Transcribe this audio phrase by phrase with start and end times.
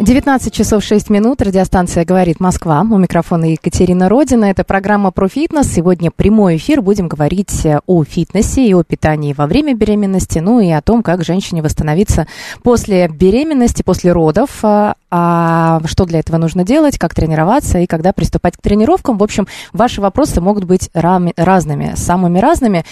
[0.00, 1.42] 19 часов 6 минут.
[1.42, 2.80] Радиостанция «Говорит Москва».
[2.80, 4.46] У микрофона Екатерина Родина.
[4.46, 5.70] Это программа про фитнес.
[5.70, 6.80] Сегодня прямой эфир.
[6.80, 11.02] Будем говорить э, о фитнесе и о питании во время беременности, ну и о том,
[11.02, 12.26] как женщине восстановиться
[12.62, 14.60] после беременности, после родов.
[14.62, 19.18] А, а что для этого нужно делать, как тренироваться и когда приступать к тренировкам.
[19.18, 22.86] В общем, ваши вопросы могут быть рами- разными, самыми разными.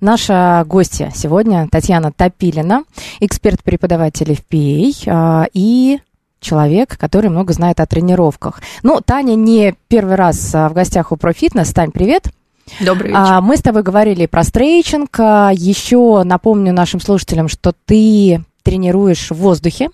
[0.00, 2.84] Наша гостья сегодня Татьяна Топилина,
[3.18, 5.98] эксперт-преподаватель FPA а, и
[6.42, 8.60] человек, который много знает о тренировках.
[8.82, 11.72] Ну, Таня не первый раз а, в гостях у Профитнес.
[11.72, 12.28] Тань, привет.
[12.80, 15.18] Добрый А, мы с тобой говорили про стрейчинг.
[15.18, 19.88] А, Еще напомню нашим слушателям, что ты тренируешь в воздухе.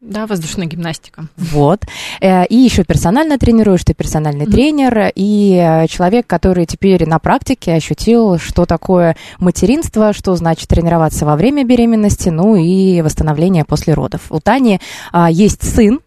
[0.00, 1.26] Да, воздушная гимнастика.
[1.36, 1.82] Вот.
[2.22, 4.52] Э, И еще персонально тренируешь, ты персональный Мгм.
[4.52, 11.26] тренер и э, человек, который теперь на практике ощутил, что такое материнство, что значит тренироваться
[11.26, 14.22] во время беременности, ну и восстановление после родов.
[14.30, 14.80] У Тани
[15.12, 16.00] а, есть сын,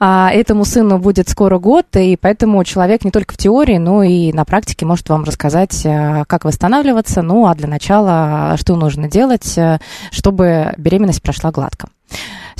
[0.00, 4.32] а, этому сыну будет скоро год, и поэтому человек не только в теории, но и
[4.34, 9.58] на практике может вам рассказать, а, как восстанавливаться, ну а для начала, что нужно делать,
[10.10, 11.88] чтобы беременность прошла гладко.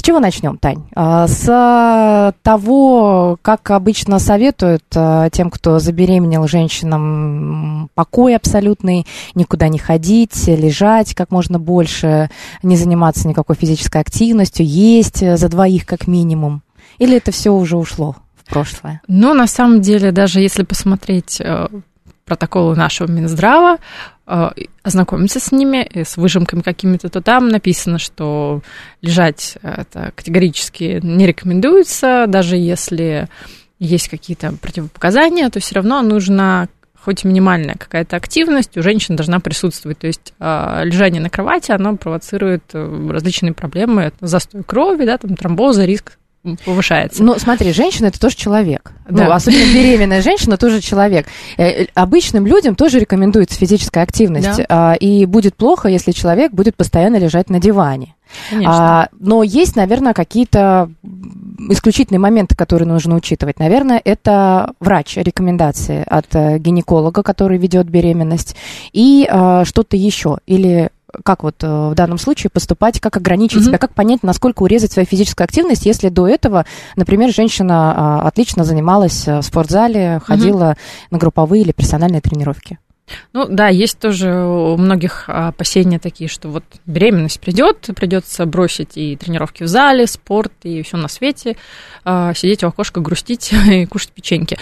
[0.00, 0.84] С чего начнем, Тань?
[0.96, 9.78] А, С того, как обычно советуют а, тем, кто забеременел женщинам, покой абсолютный, никуда не
[9.78, 12.30] ходить, лежать как можно больше,
[12.62, 16.62] не заниматься никакой физической активностью, есть за двоих как минимум.
[16.96, 18.16] Или это все уже ушло
[18.48, 19.02] прошлое?
[19.06, 21.68] Ну, на самом деле, даже если посмотреть э,
[22.30, 23.78] протоколы нашего Минздрава,
[24.28, 24.50] э,
[24.84, 28.62] ознакомиться с ними, с выжимками какими-то, то там написано, что
[29.02, 33.28] лежать э, это категорически не рекомендуется, даже если
[33.80, 36.68] есть какие-то противопоказания, то все равно нужно
[37.04, 39.98] хоть минимальная какая-то активность у женщин должна присутствовать.
[39.98, 45.84] То есть э, лежание на кровати, оно провоцирует различные проблемы, застой крови, да, там тромбоза,
[45.84, 46.19] риск
[46.64, 47.22] повышается.
[47.22, 48.92] Ну, смотри, женщина это тоже человек.
[49.08, 49.24] Да.
[49.24, 51.26] Ну, особенно беременная женщина тоже человек.
[51.56, 54.56] Э, э, Обычным людям тоже рекомендуется физическая активность.
[54.56, 54.66] Да.
[54.68, 58.14] А, И будет плохо, если человек будет постоянно лежать на диване.
[58.48, 59.02] Конечно.
[59.02, 60.90] А, но есть, наверное, какие-то
[61.68, 63.58] исключительные моменты, которые нужно учитывать.
[63.58, 68.56] Наверное, это врач, рекомендации от э, гинеколога, который ведет беременность,
[68.92, 70.38] и э, что-то еще.
[70.46, 70.90] Или
[71.24, 73.66] как вот э, в данном случае поступать, как ограничить Мгм.
[73.66, 76.66] себя, как понять, насколько урезать свою физическую активность, если до этого,
[76.96, 80.76] например, женщина а, отлично занималась э, в спортзале, ходила
[81.10, 82.78] на групповые или персональные тренировки.
[83.32, 89.16] Ну да, есть тоже у многих опасения такие, что вот беременность придет, придется бросить и
[89.16, 91.56] тренировки в зале, спорт и все на свете,
[92.04, 94.58] а, сидеть у окошка, грустить и кушать печеньки.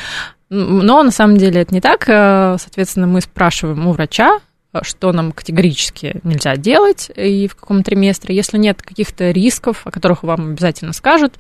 [0.50, 2.08] Но на самом деле это не так.
[2.08, 4.38] Э, Соответственно, мы спрашиваем у врача,
[4.82, 8.34] что нам категорически нельзя делать и в каком триместре.
[8.34, 11.34] Если нет каких-то рисков, о которых вам обязательно скажут,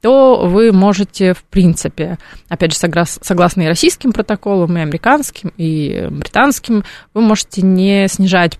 [0.00, 2.18] то вы можете, в принципе,
[2.48, 8.58] опять же, соглас- согласно и российским протоколам, и американским, и британским, вы можете не снижать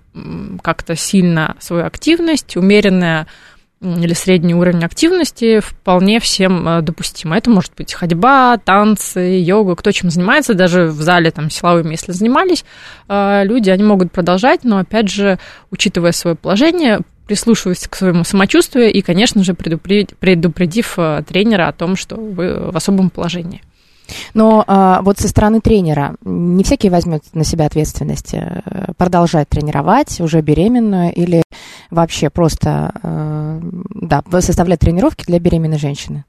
[0.62, 3.26] как-то сильно свою активность, умеренная
[3.84, 7.36] или средний уровень активности вполне всем э, допустимо.
[7.36, 12.12] Это может быть ходьба, танцы, йога, кто чем занимается, даже в зале там силовыми, если
[12.12, 12.64] занимались,
[13.08, 15.38] э, люди, они могут продолжать, но опять же,
[15.70, 21.96] учитывая свое положение, прислушиваясь к своему самочувствию и, конечно же, предупредив, э, тренера о том,
[21.96, 23.62] что вы в особом положении.
[24.34, 28.34] Но а, вот со стороны тренера не всякий возьмет на себя ответственность
[28.98, 31.42] продолжать тренировать уже беременную или
[31.90, 33.60] вообще просто э,
[33.90, 36.24] да, составлять тренировки для беременной женщины.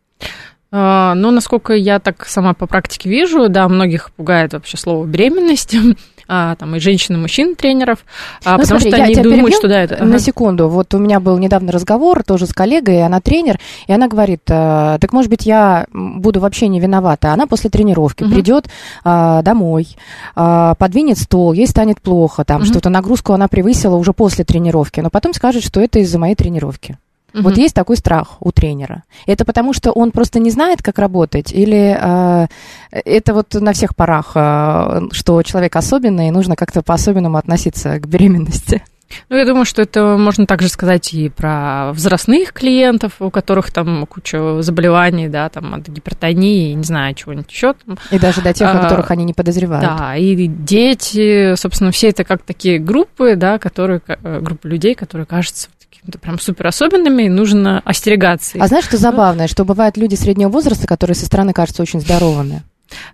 [0.75, 5.75] Ну, насколько я так сама по практике вижу, да, многих пугает вообще слово беременность,
[6.27, 8.00] а, там и женщин, и мужчин тренеров,
[8.44, 10.04] а, Ну, потому смотри, что они думают, перебью что да, это...
[10.04, 10.19] На ага.
[10.19, 10.68] секунду.
[10.69, 14.98] Вот у меня был недавно разговор тоже с коллегой, она тренер, и она говорит, э,
[15.00, 17.31] так может быть я буду вообще не виновата.
[17.31, 18.33] Она после тренировки Мгм.
[18.33, 18.66] придет
[19.04, 19.88] а, домой,
[20.36, 22.66] а, подвинет стол, ей станет плохо, там Мгм.
[22.66, 26.98] что-то нагрузку она превысила уже после тренировки, но потом скажет, что это из-за моей тренировки.
[27.36, 27.62] Вот Мгм.
[27.62, 29.04] есть такой страх у тренера.
[29.28, 32.48] Это потому, что он просто не знает, как работать, или э,
[32.92, 38.08] это вот на всех парах, э, что человек особенный, и нужно как-то по-особенному относиться к
[38.08, 38.84] беременности?
[39.30, 44.06] Ну, я думаю, что это можно также сказать и про возрастных клиентов, у которых там
[44.08, 47.74] куча заболеваний, да, там от гипертонии, не знаю, чего-нибудь еще.
[47.74, 47.98] Там.
[48.12, 49.86] И даже до тех, о А, которых они не подозревают.
[49.86, 55.26] Да, и дети, собственно, все это как такие группы, да, которые, э, группы людей, которые
[55.28, 58.58] кажутся какими-то прям супер особенными, и нужно остерегаться.
[58.60, 62.64] А знаешь, что забавное, что бывают люди среднего возраста, которые со стороны кажутся очень здоровыми.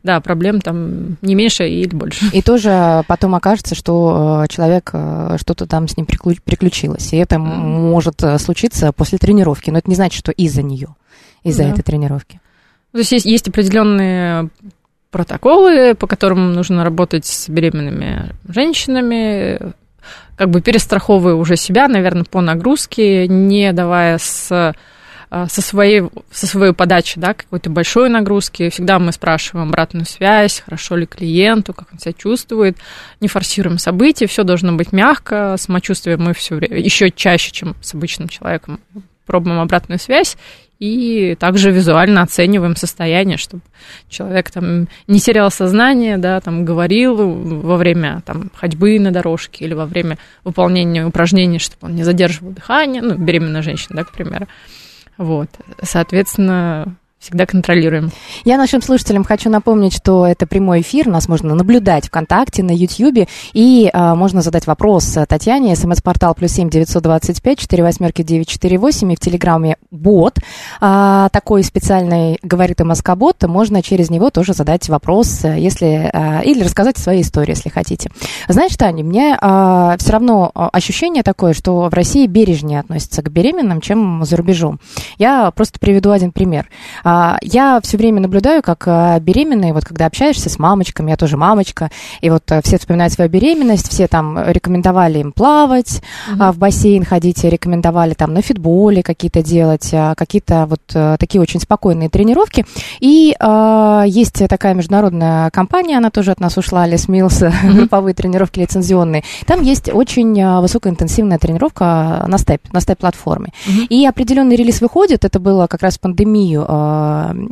[0.04, 2.26] Да, проблем там не меньше или больше.
[2.34, 7.14] И тоже потом окажется, что э, человек, э, что-то там с ним приклю- приключилось.
[7.14, 9.70] И это может случиться после тренировки.
[9.72, 10.90] Но это не значит, что из-за нее,
[11.44, 11.70] из-за Да.
[11.70, 12.42] этой тренировки.
[12.92, 14.50] То есть есть, есть определенные
[15.10, 19.74] протоколы, по которым нужно работать с беременными женщинами,
[20.36, 24.74] как бы перестраховывая уже себя, наверное, по нагрузке, не давая с
[25.34, 28.70] а, со своей, со своей подачи, да, какой-то большой нагрузки.
[28.70, 32.78] Всегда мы спрашиваем обратную связь, хорошо ли клиенту, как он себя чувствует,
[33.22, 37.94] не форсируем события, все должно быть мягко, самочувствие мы все время, еще чаще, чем с
[37.94, 38.82] обычным человеком,
[39.32, 40.36] пробуем обратную связь
[40.78, 43.62] и также визуально оцениваем состояние, чтобы
[44.10, 49.74] человек там не терял сознание, да, там говорил во время там, ходьбы на дорожке или
[49.74, 54.48] во время выполнения упражнений, чтобы он не задерживал дыхание, ну, беременная женщина, да, к примеру.
[55.18, 55.50] Вот,
[55.82, 58.12] соответственно, всегда контролируем.
[58.46, 63.28] Я нашим слушателям хочу напомнить, что это прямой эфир, нас можно наблюдать ВКонтакте, на Ютьюбе,
[63.54, 68.48] и а, можно задать вопрос Татьяне, смс-портал плюс семь девятьсот двадцать пять четыре восьмерки девять
[68.48, 70.40] четыре восемь, и в Телеграме бот,
[70.80, 76.64] а, такой специальный, говорит и Москобот, можно через него тоже задать вопрос, если, а, или
[76.64, 78.10] рассказать свою историю, если хотите.
[78.48, 83.30] Знаешь, Таня, мне а, все равно а, ощущение такое, что в России бережнее относятся к
[83.30, 84.80] беременным, чем за рубежом.
[85.20, 86.68] Я просто приведу один пример.
[87.14, 91.36] А, Я все время наблюдаю, как а, беременные, вот когда общаешься с мамочками, я тоже
[91.36, 91.92] мамочка,
[92.22, 96.02] и вот а, все вспоминают свою беременность, все там рекомендовали им плавать
[96.40, 101.42] а, в бассейн ходить, рекомендовали там на фитболе какие-то делать, а, какие-то вот а, такие
[101.42, 102.66] очень спокойные тренировки.
[103.02, 108.60] И а, есть такая международная компания, она тоже от нас ушла, Лес Милс, групповые тренировки
[108.60, 109.26] лицензионные.
[109.46, 113.52] Там есть очень высокоинтенсивная тренировка на степ, на степ-платформе.
[113.90, 117.01] И определенный релиз выходит, это было как раз пандемию, э,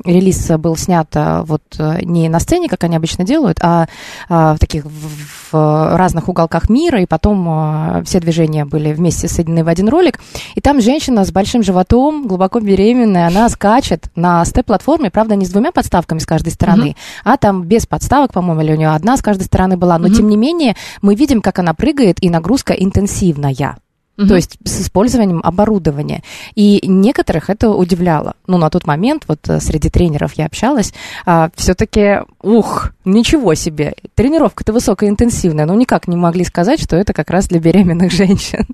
[0.05, 3.87] релиз был снят э, вот э, не на сцене, как они обычно делают, а
[4.29, 9.63] э, в таких в, разных уголках мира, и потом э, все движения были вместе соединены
[9.63, 10.19] в один ролик.
[10.55, 15.49] И там женщина с большим животом, глубоко беременная, она скачет на степ-платформе, правда, не с
[15.49, 19.21] двумя подставками с каждой стороны, а там без подставок, по-моему, или у нее одна с
[19.21, 23.77] каждой стороны была, но тем не менее мы видим, как она прыгает, и нагрузка интенсивная.
[24.27, 26.23] То есть с использованием оборудования.
[26.53, 28.33] И некоторых это удивляло.
[28.47, 30.93] Ну, на тот момент, вот э, среди тренеров я общалась,
[31.25, 37.29] а, все-таки, ух, ничего себе, тренировка-то высокоинтенсивная, но никак не могли сказать, что это как
[37.29, 38.65] раз для беременных женщин.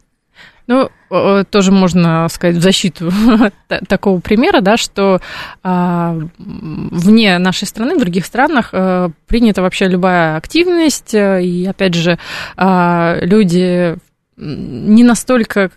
[0.68, 3.12] Ну, э, тоже можно сказать в защиту
[3.68, 5.22] та- такого примера, да, что
[5.64, 11.94] м, вне нашей страны, в других странах э, принята вообще любая активность, э, и опять
[11.94, 12.18] же
[12.58, 13.96] а, люди
[14.38, 15.72] не настолько,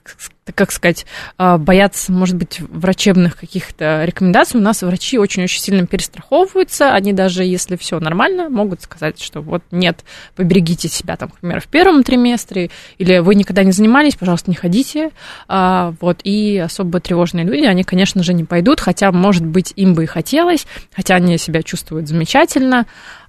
[0.55, 1.07] как сказать,
[1.37, 4.59] а, боятся, может быть, врачебных каких-то рекомендаций.
[4.59, 6.93] У нас врачи очень-очень сильно перестраховываются.
[6.93, 11.61] Они даже, если все нормально, могут сказать, что вот нет, поберегите себя, там, к примеру,
[11.61, 15.11] в первом триместре, или вы никогда не занимались, пожалуйста, не ходите.
[15.47, 19.95] А, вот, и особо тревожные люди, они, конечно же, не пойдут, хотя, может быть, им
[19.95, 22.87] бы и хотелось, хотя они себя чувствуют замечательно,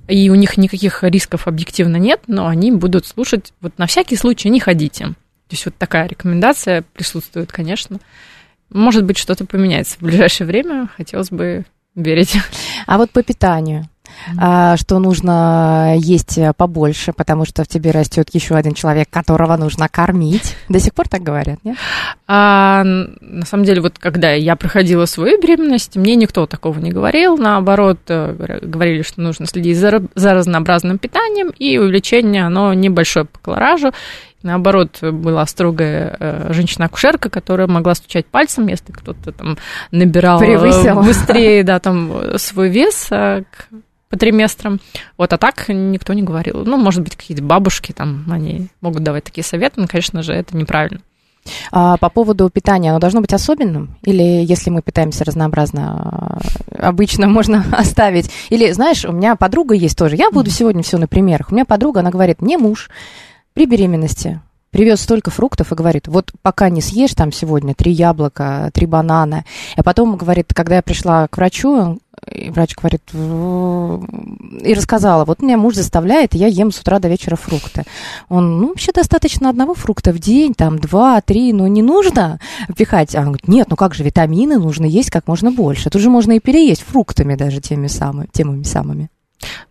[0.07, 4.49] и у них никаких рисков объективно нет, но они будут слушать, вот на всякий случай
[4.49, 5.05] не ходите.
[5.05, 7.99] То есть вот такая рекомендация присутствует, конечно.
[8.69, 11.65] Может быть, что-то поменяется в ближайшее время, хотелось бы
[11.95, 12.37] верить.
[12.85, 13.87] А вот по питанию.
[14.37, 19.87] А, что нужно есть побольше, потому что в тебе растет еще один человек, которого нужно
[19.89, 20.55] кормить.
[20.69, 21.77] До сих пор так говорят, нет?
[22.27, 27.37] А на самом деле, вот когда я проходила свою беременность, мне никто такого не говорил.
[27.37, 33.39] Наоборот, э, говорили, что нужно следить за, за разнообразным питанием, и увеличение, оно небольшое по
[33.39, 33.91] колоражу.
[34.41, 39.57] Наоборот, была строгая э, женщина-акушерка, которая могла стучать пальцем, если кто-то там
[39.91, 41.01] набирал э, Превысил.
[41.01, 43.45] быстрее, да, там свой вес к-
[44.09, 44.79] по триместрам.
[45.17, 46.63] Вот, а так никто не говорил.
[46.65, 50.57] Ну, может быть, какие-то бабушки там, они могут давать такие советы, но, конечно же, это
[50.57, 51.01] неправильно.
[51.71, 53.95] А, по поводу питания, оно должно быть особенным?
[54.03, 56.39] Или если мы питаемся разнообразно,
[56.77, 58.31] а, обычно можно оставить?
[58.49, 60.15] Или, знаешь, у меня подруга есть тоже.
[60.15, 61.51] Я буду сегодня все на примерах.
[61.51, 62.89] У меня подруга, она говорит, мне муж
[63.53, 68.69] при беременности привез столько фруктов и говорит, вот пока не съешь там сегодня три яблока,
[68.73, 69.43] три банана.
[69.75, 75.57] А потом говорит, когда я пришла к врачу, и врач говорит, и рассказала, вот меня
[75.57, 77.83] муж заставляет, и я ем с утра до вечера фрукты.
[78.29, 82.39] Он, ну, вообще достаточно одного фрукта в день, там, два, три, но не нужно
[82.75, 83.15] пихать.
[83.15, 85.89] А он говорит, нет, ну как же, витамины нужно есть как можно больше.
[85.89, 89.09] Тут же можно и переесть фруктами даже теми самыми, темами самыми.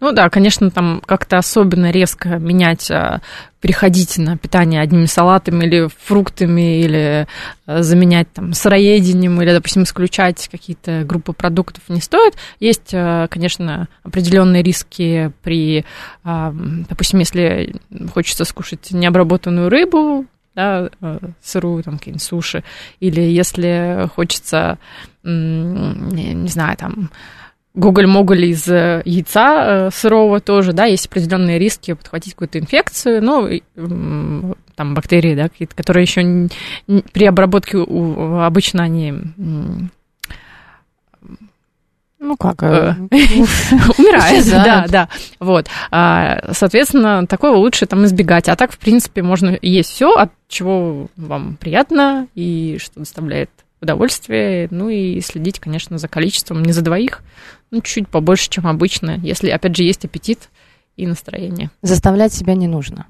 [0.00, 3.20] Ну да, конечно, там как-то особенно резко менять, а,
[3.60, 7.26] переходить на питание одними салатами или фруктами, или
[7.66, 12.34] а, заменять там сыроедением, или, допустим, исключать какие-то группы продуктов не стоит.
[12.60, 15.84] Есть, а, конечно, определенные риски при,
[16.24, 17.74] допустим, если
[18.14, 20.88] хочется скушать необработанную рыбу, да,
[21.42, 22.64] сырую, там, какие-нибудь суши,
[23.00, 24.78] или если хочется,
[25.22, 27.10] не знаю, там,
[27.78, 34.54] гоголь-моголь из э, яйца э, сырого тоже, да, есть определенные риски подхватить какую-то инфекцию, ну,
[34.74, 36.48] там бактерии, да, какие-то, которые еще
[37.12, 39.14] при обработке обычно они
[42.20, 45.08] ну как, умирает, да, да,
[45.38, 45.68] вот.
[45.92, 48.48] А, соответственно, такого лучше там избегать.
[48.48, 54.68] А так, в принципе, можно есть все, от чего вам приятно и что доставляет удовольствие,
[54.70, 57.22] ну и следить, конечно, за количеством, не за двоих,
[57.70, 60.48] ну, чуть-чуть побольше, чем обычно, если, опять же, есть аппетит
[60.96, 61.70] и настроение.
[61.82, 63.06] Заставлять себя не нужно.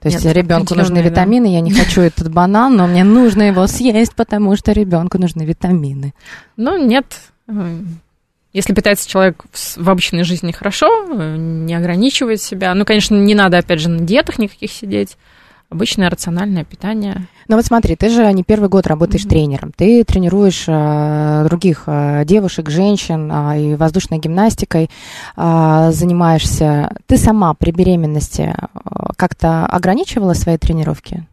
[0.00, 1.52] То есть ребенку нужны витамины, да.
[1.54, 6.12] я не хочу этот банан, но мне нужно его съесть, потому что ребенку нужны витамины.
[6.58, 7.06] Ну, нет.
[8.52, 11.06] Если питается человек в обычной жизни хорошо,
[11.36, 12.74] не ограничивает себя.
[12.74, 15.16] Ну, конечно, не надо, опять же, на диетах никаких сидеть
[15.70, 17.26] обычное рациональное питание.
[17.48, 19.28] Ну вот смотри, ты же не первый год работаешь mm-hmm.
[19.28, 19.72] тренером.
[19.76, 24.90] Ты тренируешь а, других а, девушек, женщин а, и воздушной гимнастикой
[25.36, 26.96] а, занимаешься.
[27.06, 31.26] Ты сама при беременности а, как-то ограничивала свои тренировки?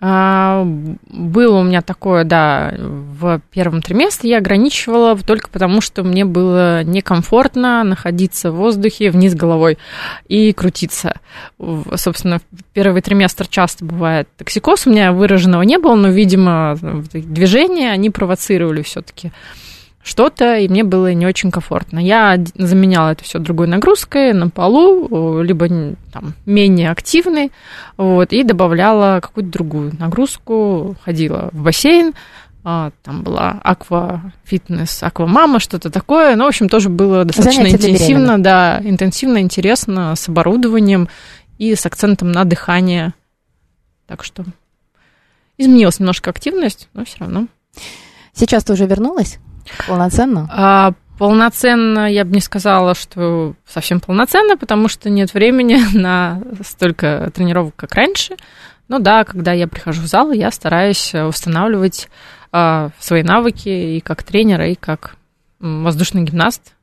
[0.00, 6.24] А, было у меня такое, да, в первом триместре я ограничивала только потому, что мне
[6.24, 9.78] было некомфортно находиться в воздухе вниз головой
[10.28, 11.20] и крутиться.
[11.94, 12.40] Собственно,
[12.74, 16.76] первый триместр часто бывает токсикоз, у меня выраженного не было, но, видимо,
[17.12, 19.32] движения, они провоцировали все-таки
[20.04, 21.98] что-то, и мне было не очень комфортно.
[21.98, 25.66] Я заменяла это все другой нагрузкой на полу, либо
[26.12, 27.50] там, менее активной,
[27.96, 32.12] вот, и добавляла какую-то другую нагрузку, ходила в бассейн,
[32.66, 36.36] а, там была аква-фитнес, аква-мама, что-то такое.
[36.36, 41.08] Ну, в общем, тоже было достаточно Занятие интенсивно, да, интенсивно, интересно, с оборудованием
[41.56, 43.14] и с акцентом на дыхание.
[44.06, 44.44] Так что
[45.56, 47.48] изменилась немножко активность, но все равно.
[48.34, 49.38] Сейчас ты уже вернулась?
[49.86, 50.48] Полноценно?
[50.50, 57.30] А, полноценно я бы не сказала, что совсем полноценно, потому что нет времени на столько
[57.34, 58.36] тренировок, как раньше.
[58.88, 62.08] Но да, когда я прихожу в зал, я стараюсь устанавливать
[62.52, 65.16] а, свои навыки и как тренера, и как
[65.58, 66.74] воздушный гимнаст.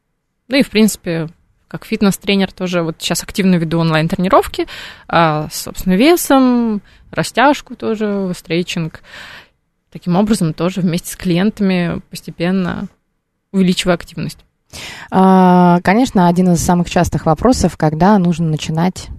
[0.48, 1.30] Ну и, в принципе,
[1.68, 4.68] как фитнес-тренер тоже вот сейчас активно веду онлайн-тренировки
[5.08, 9.02] а, с собственным весом, растяжку тоже, стрейчинг
[9.92, 12.88] таким образом тоже вместе с клиентами постепенно
[13.52, 14.40] увеличивая активность.
[15.12, 19.10] А, конечно, один из самых частых вопросов, когда нужно начинать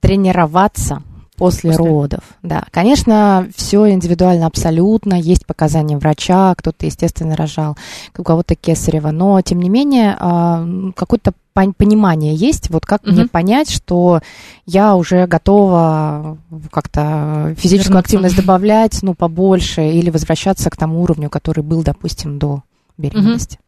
[0.00, 1.02] тренироваться
[1.36, 2.20] после, после родов.
[2.42, 5.14] Да, конечно, все индивидуально абсолютно.
[5.14, 7.76] Есть показания врача, кто-то, естественно, рожал,
[8.16, 9.10] у кого-то кесарево.
[9.10, 13.12] Но, тем не менее, а, какое-то понимание есть, вот как угу.
[13.12, 14.20] мне понять, что
[14.66, 16.36] я уже готова
[16.70, 17.98] как-то физическую Вернуться.
[17.98, 22.62] активность добавлять, ну, побольше, или возвращаться к тому уровню, который был, допустим, до
[22.98, 23.58] беременности.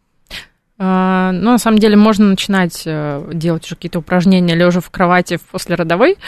[0.78, 5.75] Ну, на самом деле, можно начинать э, делать уже какие-то упражнения лежа в кровати после
[5.75, 6.18] родовой.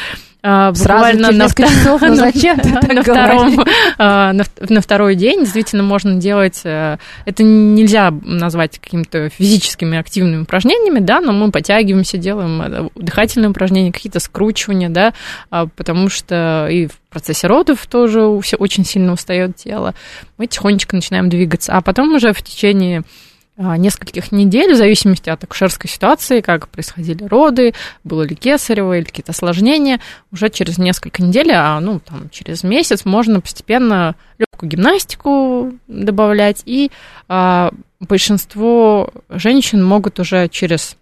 [0.40, 2.56] А, Сразу на, на, часов, ну, зачем
[2.88, 3.64] на, втором,
[3.98, 11.00] а, на, второй день действительно можно делать, э, это нельзя назвать какими-то физическими активными упражнениями,
[11.00, 15.12] да, но мы подтягиваемся, делаем э, дыхательные упражнения, какие-то скручивания, да,
[15.50, 19.94] потому что и в процессе родов тоже очень сильно устает тело.
[20.36, 23.27] Мы тихонечко начинаем двигаться, а потом уже в течение а,
[23.58, 27.74] нескольких недель, в зависимости от акушерской ситуации, как происходили роды,
[28.04, 30.00] было ли кесарево или какие-то осложнения,
[30.32, 36.92] уже через несколько недель, а ну там через месяц можно постепенно легкую гимнастику добавлять, и
[37.26, 40.96] а, большинство женщин могут уже через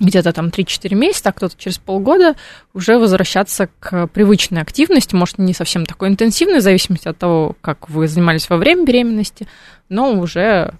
[0.00, 2.34] где-то там 3-4 месяца, а кто-то через полгода
[2.72, 7.88] уже возвращаться к привычной активности, может, не совсем такой интенсивной, в зависимости от того, как
[7.88, 9.48] вы занимались во время беременности,
[9.88, 10.74] но уже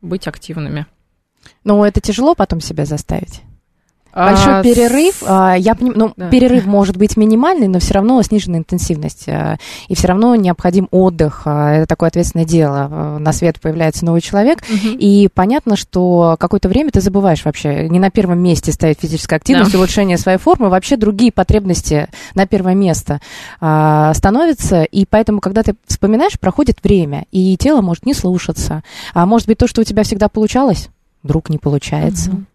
[0.00, 0.86] быть активными.
[1.64, 3.42] Но это тяжело потом себя заставить?
[4.14, 6.30] Большой А, перерыв, а, я понимаю, ну, Да.
[6.30, 9.28] перерыв может быть минимальный, но все равно сниженная интенсивность.
[9.28, 11.42] а, И все равно необходим отдых.
[11.44, 12.88] а, Это такое ответственное дело.
[12.90, 14.62] а, На свет появляется новый человек.
[14.68, 14.96] Мгм.
[14.98, 17.88] И понятно, что какое-то время ты забываешь вообще.
[17.88, 19.78] Не на первом месте стоит физическая активность, Да.
[19.78, 20.68] улучшение своей формы.
[20.68, 23.20] Вообще другие потребности на первое место
[23.60, 24.82] а, становятся.
[24.84, 27.26] И поэтому, когда ты вспоминаешь, проходит время.
[27.30, 28.82] И тело может не слушаться.
[29.14, 30.88] А может быть, то, что у тебя всегда получалось,
[31.22, 32.30] вдруг не получается.
[32.30, 32.46] Мгм.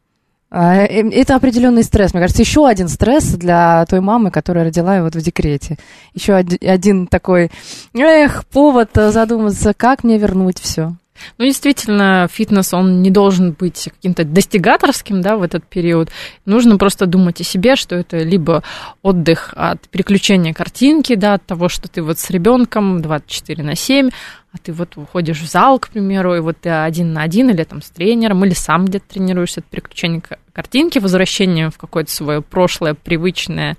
[0.55, 2.13] А, э, Это определенный стресс.
[2.13, 5.79] Мне кажется, еще один стресс для той мамы, которая родила его вот в декрете.
[6.13, 7.50] Еще оди- один такой,
[7.95, 10.93] эх, повод э, задуматься, как мне вернуть все.
[11.38, 16.10] Ну, действительно, фитнес, он не должен быть каким-то достигаторским, да, в этот период.
[16.45, 18.62] Нужно просто думать о себе, что это либо
[19.01, 24.10] отдых от переключения картинки, да, от того, что ты вот с ребенком 24 на 7,
[24.53, 27.63] а ты вот уходишь в зал, к примеру, и вот ты один на один, или
[27.63, 32.41] там с тренером, или сам где-то тренируешься от переключения к- картинки, возвращение в какое-то свое
[32.43, 33.77] прошлое, привычное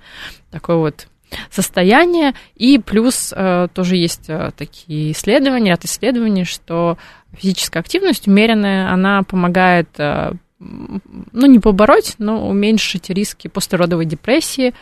[0.51, 1.07] такое вот
[1.49, 2.33] состояние.
[2.55, 6.97] И плюс э, тоже есть э, такие исследования, ряд исследований, что
[7.31, 14.73] физическая активность умеренная, она помогает, э, ну, не побороть, но уменьшить риски послеродовой депрессии,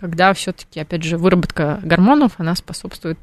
[0.00, 3.18] когда все-таки, опять же, выработка гормонов, она способствует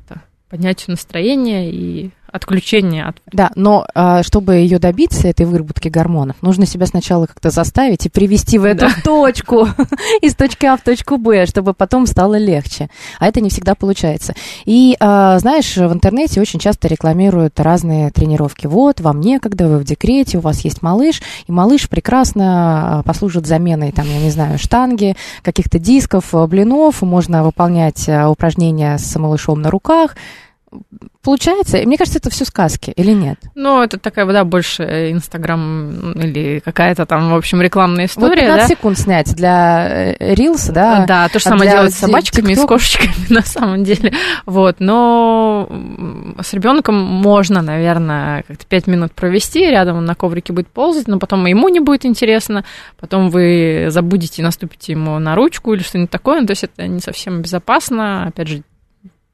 [0.50, 6.66] поднятию настроения и отключению от Да, но а, чтобы ее добиться, этой выработки гормонов, нужно
[6.66, 8.92] себя сначала как-то заставить и привести в эту Да.
[9.04, 9.68] точку,
[10.22, 12.90] из точки А в точку Б, чтобы потом стало легче.
[13.20, 14.34] А это не всегда получается.
[14.66, 18.68] И, а, знаешь, в интернете очень часто рекламируют разные тренировки.
[18.68, 23.46] Вот, вам некогда, вы в декрете, у вас есть малыш, и малыш прекрасно а, послужит
[23.46, 29.62] заменой, там, я не знаю, штанги, каких-то дисков, блинов, можно выполнять а, упражнения с малышом
[29.62, 30.16] на руках.
[31.22, 33.40] Получается, мне кажется, это все сказки, или нет?
[33.54, 38.62] Ну, это такая, да, больше Инстаграм или какая-то там, в общем, рекламная Вот история, 15
[38.62, 38.68] да?
[38.76, 41.06] секунд снять для э, Reels, да?
[41.06, 42.68] Да, то же А самое делают с собачками и с TikTok?
[42.68, 44.14] кошечками на самом деле.
[44.46, 45.68] Вот, но
[46.42, 51.20] с ребенком можно, наверное, как-то 5 минут провести, рядом он на коврике будет ползать, но
[51.20, 52.64] потом ему не будет интересно,
[53.00, 56.88] потом вы забудете и наступите ему на ручку или что-нибудь такое, ну, то есть это
[56.88, 58.62] не совсем безопасно, опять же,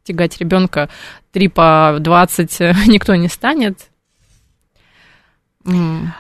[0.06, 0.90] тягать ребенка
[1.32, 3.90] 3 по 20 никто не станет.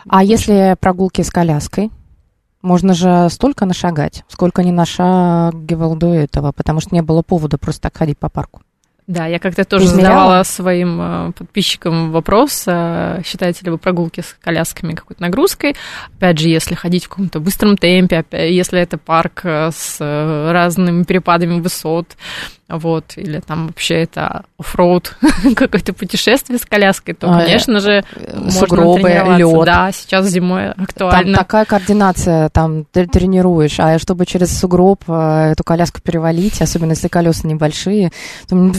[0.09, 1.91] А если прогулки с коляской?
[2.61, 7.83] Можно же столько нашагать, сколько не нашагивал до этого, потому что не было повода просто
[7.83, 8.63] так ходить по парку.
[9.07, 10.13] Да, я как-то тоже Измеряла?
[10.13, 15.75] задавала своим э, подписчикам вопрос, э, считаете ли вы прогулки с колясками какой-то нагрузкой.
[16.17, 21.59] Опять же, если ходить в каком-то быстром темпе, если это парк э, с разными перепадами
[21.59, 22.17] высот,
[22.67, 25.15] вот, или там вообще это оффроуд,
[25.55, 29.37] какое-то путешествие с коляской, то, А, конечно же, Э, можно Сугробы, тренироваться.
[29.57, 29.65] лед.
[29.65, 31.37] Да, сейчас зимой Там актуально.
[31.37, 37.07] такая координация, там ты тренируешь, а чтобы через сугроб э, эту коляску перевалить, особенно если
[37.07, 38.11] колеса небольшие,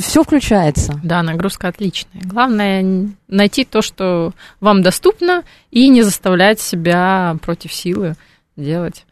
[0.01, 1.01] все включается.
[1.05, 2.23] Да, нагрузка отличная.
[2.25, 8.15] Главное найти то, что вам доступно, и не заставлять себя против силы
[8.57, 9.05] делать.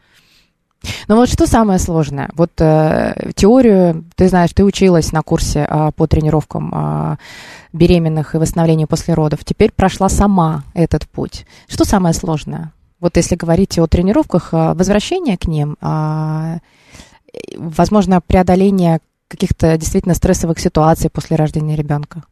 [1.07, 2.29] Но вот что самое сложное?
[2.33, 7.17] Вот э, теорию, ты знаешь, ты училась на курсе а, по тренировкам а,
[7.73, 9.43] беременных и восстановлению после родов.
[9.43, 11.45] Теперь прошла сама этот путь.
[11.67, 12.71] Что самое сложное?
[12.99, 15.77] Вот если говорить о тренировках, а, возвращение к ним,
[17.35, 22.23] и, возможно, преодоление каких-то действительно стрессовых ситуаций после рождения ребенка.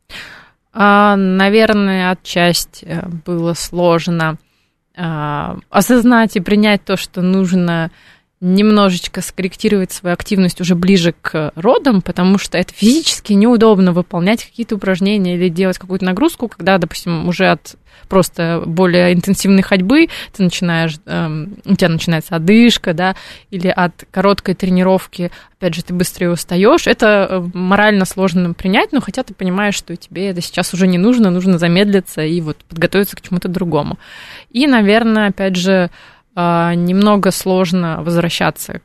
[0.73, 4.37] А, наверное, отчасти э, было сложно
[4.97, 7.91] а, осознать и принять то, что нужно
[8.43, 14.75] немножечко скорректировать свою активность уже ближе к родам, потому что это физически неудобно выполнять какие-то
[14.75, 17.77] упражнения или делать какую-то нагрузку, когда, допустим, уже от
[18.09, 23.15] просто более интенсивной ходьбы ты начинаешь, эм, у тебя начинается одышка, да,
[23.49, 26.85] или от короткой тренировки, опять же, ты быстрее устаешь.
[26.85, 30.97] Это э, морально сложно принять, но хотя ты понимаешь, что тебе это сейчас уже не
[30.97, 33.97] нужно, нужно замедлиться и вот подготовиться к чему-то другому.
[34.51, 35.89] И, наверное, опять же,
[36.35, 38.81] немного сложно возвращаться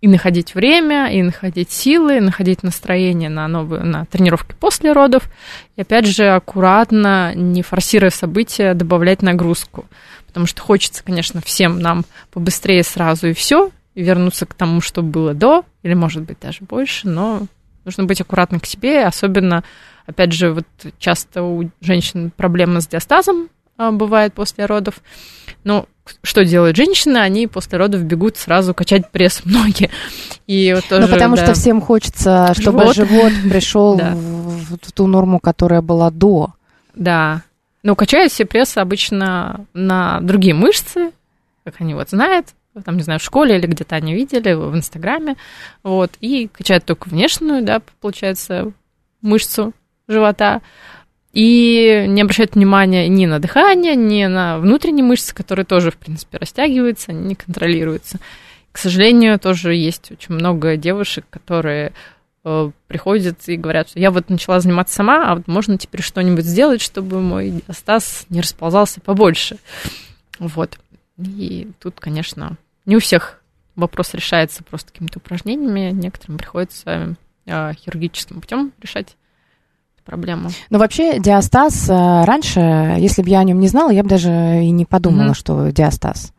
[0.00, 5.24] и находить время, и находить силы, и находить настроение на новые, на тренировки после родов.
[5.76, 9.86] И опять же, аккуратно, не форсируя события, добавлять нагрузку.
[10.26, 15.02] Потому что хочется, конечно, всем нам побыстрее сразу и все, и вернуться к тому, что
[15.02, 17.46] было до, или, может быть, даже больше, но
[17.84, 19.64] нужно быть аккуратным к себе, особенно,
[20.06, 20.66] опять же, вот
[20.98, 25.00] часто у женщин проблемы с диастазом а, бывает после родов.
[25.64, 25.86] Ну,
[26.22, 27.18] что делают женщины?
[27.18, 29.90] Они после родов бегут сразу качать пресс ноги.
[30.46, 31.44] И вот тоже, ну, потому да.
[31.44, 32.96] что всем хочется, чтобы Живот.
[32.96, 34.12] живот, пришел Да.
[34.14, 36.54] в, в ту норму, которая была до.
[36.94, 37.42] Да.
[37.82, 41.12] Но качают все пресс обычно на другие мышцы,
[41.64, 42.48] как они вот знают,
[42.84, 45.36] там, не знаю, в школе или где-то они видели, в Инстаграме,
[45.82, 48.72] вот, и качают только внешнюю, да, получается,
[49.20, 49.72] мышцу
[50.06, 50.62] живота,
[51.32, 56.38] и не обращают внимания ни на дыхание, ни на внутренние мышцы, которые тоже, в принципе,
[56.38, 58.18] растягиваются, не контролируются.
[58.72, 61.92] К сожалению, тоже есть очень много девушек, которые
[62.44, 66.44] э, приходят и говорят, что я вот начала заниматься сама, а вот можно теперь что-нибудь
[66.44, 69.58] сделать, чтобы мой диастаз не расползался побольше.
[70.38, 70.78] Вот.
[71.18, 73.42] И тут, конечно, не у всех
[73.74, 79.16] вопрос решается просто какими-то упражнениями, некоторым приходится э, хирургическим путем решать
[80.08, 80.50] проблему.
[80.70, 84.30] Ну, вообще, диастаз э, раньше, если бы я о нем не знала, я бы даже
[84.64, 85.34] и не подумала, mm-hmm.
[85.34, 86.32] что диастаз.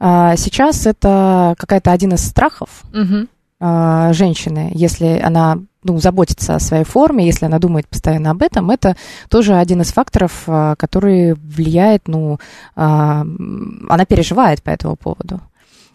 [0.00, 4.12] А сейчас это какая-то один из страхов mm-hmm.
[4.12, 8.96] женщины, если она ну, заботится о своей форме, если она думает постоянно об этом, это
[9.28, 12.38] тоже один из факторов, а, который влияет, ну,
[12.74, 15.40] она переживает по этому поводу.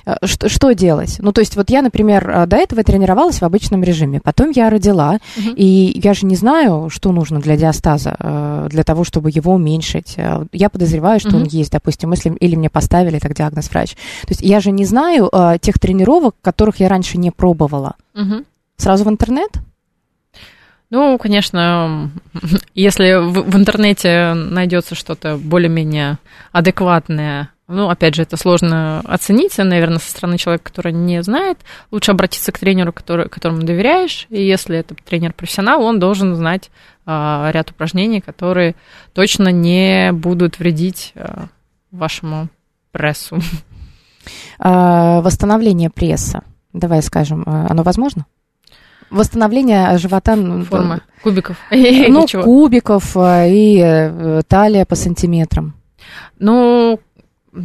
[0.08, 1.18] Э, что, что делать?
[1.20, 4.70] Ну, то есть вот я, например, э, до этого тренировалась в обычном режиме, потом я
[4.70, 5.50] родила, угу.
[5.56, 10.18] и я же не знаю, что нужно для диастаза, э, для того, чтобы его уменьшить.
[10.54, 11.40] Я подозреваю, что угу.
[11.40, 13.92] он есть, допустим, если, или мне поставили так диагноз врач.
[14.22, 17.96] То есть я же не знаю тех тренировок, которых я раньше не пробовала.
[18.16, 18.46] Угу.
[18.78, 19.52] Сразу в интернет?
[20.90, 22.10] Ну, конечно,
[22.74, 26.18] если в, в интернете найдется что-то более-менее
[26.54, 31.58] адекватное ну, опять же, это сложно оценить, наверное, со стороны человека, который не знает.
[31.92, 34.26] Лучше обратиться к тренеру, который, которому доверяешь.
[34.30, 36.72] И если это тренер-профессионал, он должен знать
[37.06, 38.76] а, ряд упражнений, которые
[39.14, 41.48] точно не будут вредить а,
[41.92, 42.48] вашему
[42.92, 43.40] прессу.
[44.60, 48.26] А, восстановление пресса, давай скажем, а, оно возможно?
[49.10, 50.36] Восстановление живота...
[50.36, 51.58] Формы кубиков.
[51.72, 55.76] Ну, кубиков и э, талия по сантиметрам.
[56.40, 57.00] Ну,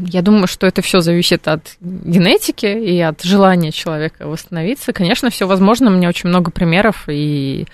[0.06, 4.92] я думаю, что это все зависит от генетики и от желания человека восстановиться.
[4.92, 5.90] Конечно, все возможно.
[5.90, 7.66] У меня очень много примеров и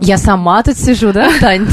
[0.00, 1.66] я сама тут сижу, да, Тань?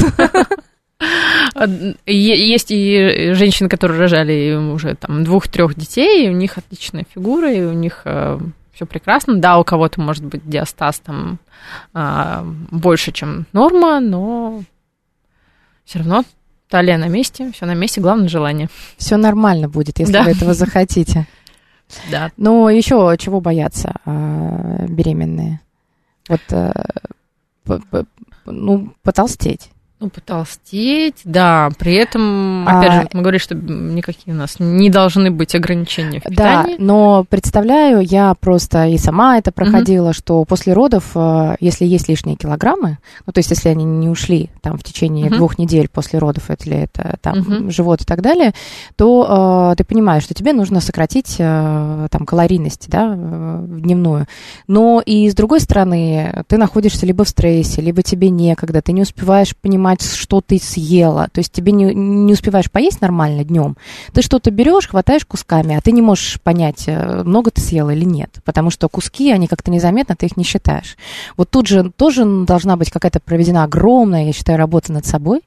[2.06, 7.62] Есть и женщины, которые рожали уже там двух-трех детей, и у них отличная фигура, и
[7.62, 8.38] у них э,
[8.72, 9.36] все прекрасно.
[9.36, 11.38] Да, у кого-то может быть диастаз там
[11.92, 14.62] а, больше, чем норма, но
[15.84, 16.24] все равно
[16.68, 18.68] Талия на месте, все на месте, главное желание.
[18.96, 20.24] Все нормально будет, если да.
[20.24, 21.26] вы этого захотите.
[22.10, 22.32] Да.
[22.38, 25.60] Но еще чего бояться а, беременные?
[26.30, 26.72] Вот э,
[28.46, 29.70] ну, потолстеть.
[30.04, 31.70] Ну, потолстеть, да.
[31.78, 36.20] При этом, опять а, же, мы говорили, что никакие у нас не должны быть ограничения
[36.20, 36.76] в питании.
[36.76, 40.12] Да, но представляю, я просто и сама это проходила, угу.
[40.12, 44.50] что после родов, э, если есть лишние килограммы, ну, то есть если они не ушли
[44.60, 45.36] там в течение угу.
[45.36, 47.70] двух недель после родов, или это там угу.
[47.70, 48.52] живот и так далее,
[48.96, 54.26] то э, ты понимаешь, что тебе нужно сократить э, там калорийность, да, э, дневную.
[54.66, 59.02] Но и с другой стороны, ты находишься либо в стрессе, либо тебе некогда, ты не
[59.02, 61.28] успеваешь понимать, понимать, что ты съела.
[61.32, 63.76] То есть тебе не, не успеваешь поесть нормально днем.
[64.12, 68.04] Ты что-то берешь, хватаешь кусками, а ты не можешь понять, э, много ты съела или
[68.04, 68.40] нет.
[68.44, 70.96] Потому что куски, они как-то незаметно, ты их не считаешь.
[71.36, 75.42] Вот тут же тоже должна быть какая-то проведена огромная, я считаю, работа над собой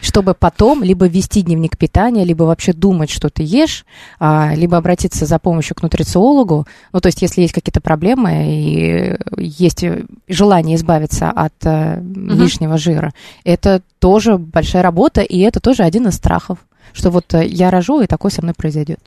[0.00, 3.84] чтобы потом либо вести дневник питания, либо вообще думать, что ты ешь,
[4.18, 6.66] а, либо обратиться за помощью к нутрициологу.
[6.92, 9.84] Ну, то есть, если есть какие-то проблемы и есть
[10.28, 12.02] желание избавиться от угу.
[12.34, 13.12] лишнего жира,
[13.44, 16.58] это тоже большая работа, и это тоже один из страхов,
[16.92, 19.00] что вот э, я рожу, и такое со мной произойдет.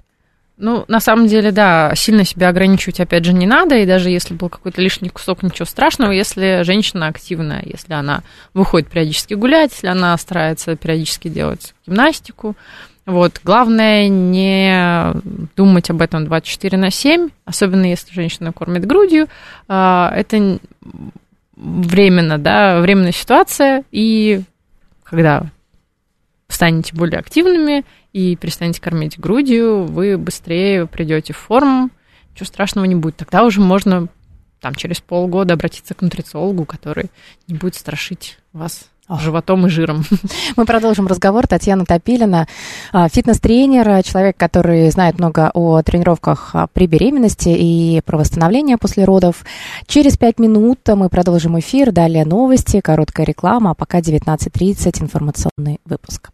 [0.57, 4.33] Ну, на самом деле, да, сильно себя ограничивать, опять же, не надо, и даже если
[4.33, 8.21] был какой-то лишний кусок, ничего страшного, если женщина активная, если она
[8.53, 12.55] выходит периодически гулять, если она старается периодически делать гимнастику,
[13.05, 15.13] вот, главное не
[15.57, 19.27] думать об этом 24 на 7, особенно если женщина кормит грудью,
[19.67, 20.59] а, это
[21.55, 24.41] временно, да, временная ситуация, и
[25.03, 25.43] когда
[26.47, 27.83] станете более активными
[28.15, 31.89] и перестанете кормить грудью, вы быстрее придете в форму,
[32.31, 33.17] ничего страшного не будет.
[33.17, 34.07] Тогда уже можно
[34.61, 37.11] там через полгода обратиться к нутрициологу, который
[37.49, 39.19] не будет страшить вас Ох.
[39.19, 40.05] животом и жиром.
[40.55, 41.45] Мы продолжим разговор.
[41.45, 42.47] Татьяна Топилина,
[42.93, 49.03] а, фитнес-тренер, человек, который знает много о тренировках а, при беременности и про восстановление после
[49.03, 49.43] родов.
[49.87, 51.91] Через пять минут мы продолжим эфир.
[51.91, 56.29] Далее новости, короткая реклама, а пока 19.30 информационный выпуск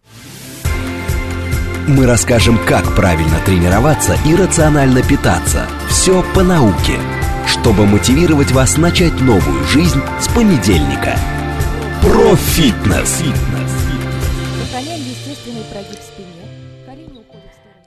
[1.88, 5.68] мы расскажем, как правильно тренироваться и рационально питаться.
[5.90, 7.00] Все по науке,
[7.48, 11.16] чтобы мотивировать вас начать новую жизнь с понедельника.
[12.02, 13.51] Сохраняем естественный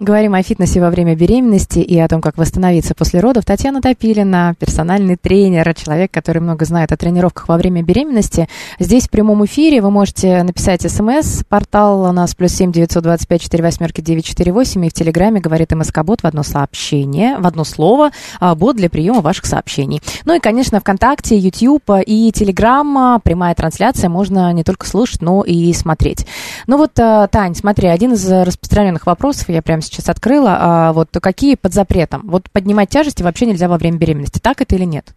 [0.01, 3.45] Говорим о фитнесе во время беременности и о том, как восстановиться после родов.
[3.45, 8.49] Татьяна Топилина, персональный тренер, человек, который много знает о тренировках во время беременности.
[8.81, 11.45] Здесь в прямом эфире вы можете написать смс.
[11.49, 14.85] Портал у нас плюс семь девятьсот двадцать пять четыре восьмерки девять четыре восемь.
[14.85, 19.21] И в Телеграме говорит МСК-бот в одно сообщение, в одно слово, а, бот для приема
[19.21, 20.03] ваших сообщений.
[20.25, 23.21] Ну и, конечно, ВКонтакте, YouTube и Телеграм.
[23.23, 24.11] Прямая трансляция.
[24.11, 26.27] Можно не только слушать, но и смотреть.
[26.67, 31.11] Ну вот, а, Тань, смотри, один из распространенных вопросов, я прям сейчас открыла, а, вот
[31.23, 32.23] какие под запретом?
[32.29, 35.14] Вот поднимать тяжести вообще нельзя во время беременности, так это или нет?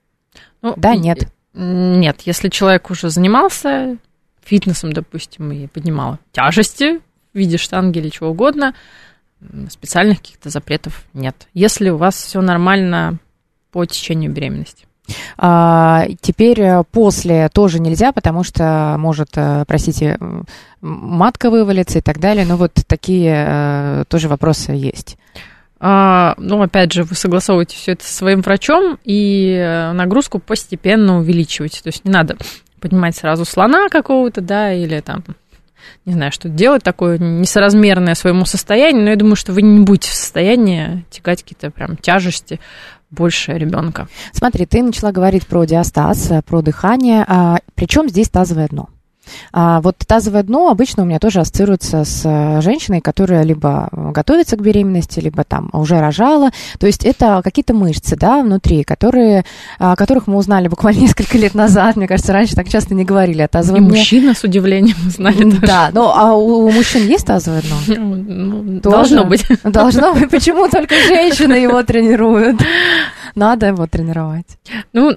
[0.62, 1.28] Ну, да, нет.
[1.54, 3.98] Нет, если человек уже занимался
[4.44, 7.00] фитнесом, допустим, и поднимал тяжести
[7.34, 8.74] в виде штанги или чего угодно,
[9.70, 11.48] специальных каких-то запретов нет.
[11.54, 13.20] Если у вас все нормально
[13.72, 14.86] по течению беременности.
[15.38, 20.18] А, теперь э, после тоже нельзя, потому что может, э, простите,
[20.82, 22.46] матка вывалиться и так далее.
[22.46, 25.18] Но вот такие э, тоже вопросы есть.
[25.80, 31.84] А, ну, опять же, вы согласовываете все это со своим врачом и нагрузку постепенно увеличиваете.
[31.84, 32.38] То есть не надо
[32.80, 35.24] поднимать сразу слона какого-то, да, или там
[36.06, 40.10] не знаю, что делать такое несоразмерное своему состоянию, но я думаю, что вы не будете
[40.10, 42.60] в состоянии тягать какие-то прям тяжести
[43.10, 44.08] больше ребенка.
[44.34, 47.24] Смотри, ты начала говорить про диастаз, про дыхание.
[47.28, 48.90] А, причем здесь тазовое дно?
[49.52, 54.56] А вот тазовое дно обычно у меня тоже ассоциируется с э, женщиной, которая либо готовится
[54.58, 56.52] к беременности, либо там уже рожала.
[56.80, 59.46] То есть это какие-то мышцы, да, внутри, которые,
[59.80, 61.96] о которых мы узнали буквально несколько лет назад.
[61.96, 63.96] Мне кажется, раньше так часто не говорили о тазовом дне.
[63.96, 65.60] И мужчина с удивлением узнали тоже.
[65.62, 67.98] Да, ну а у, у мужчин есть тазовое дно?
[68.08, 69.46] Ну, ну должно быть.
[69.64, 70.30] Должно быть.
[70.30, 72.62] Почему только женщины его тренируют?
[73.36, 74.46] Надо его тренировать.
[74.94, 75.16] Ну,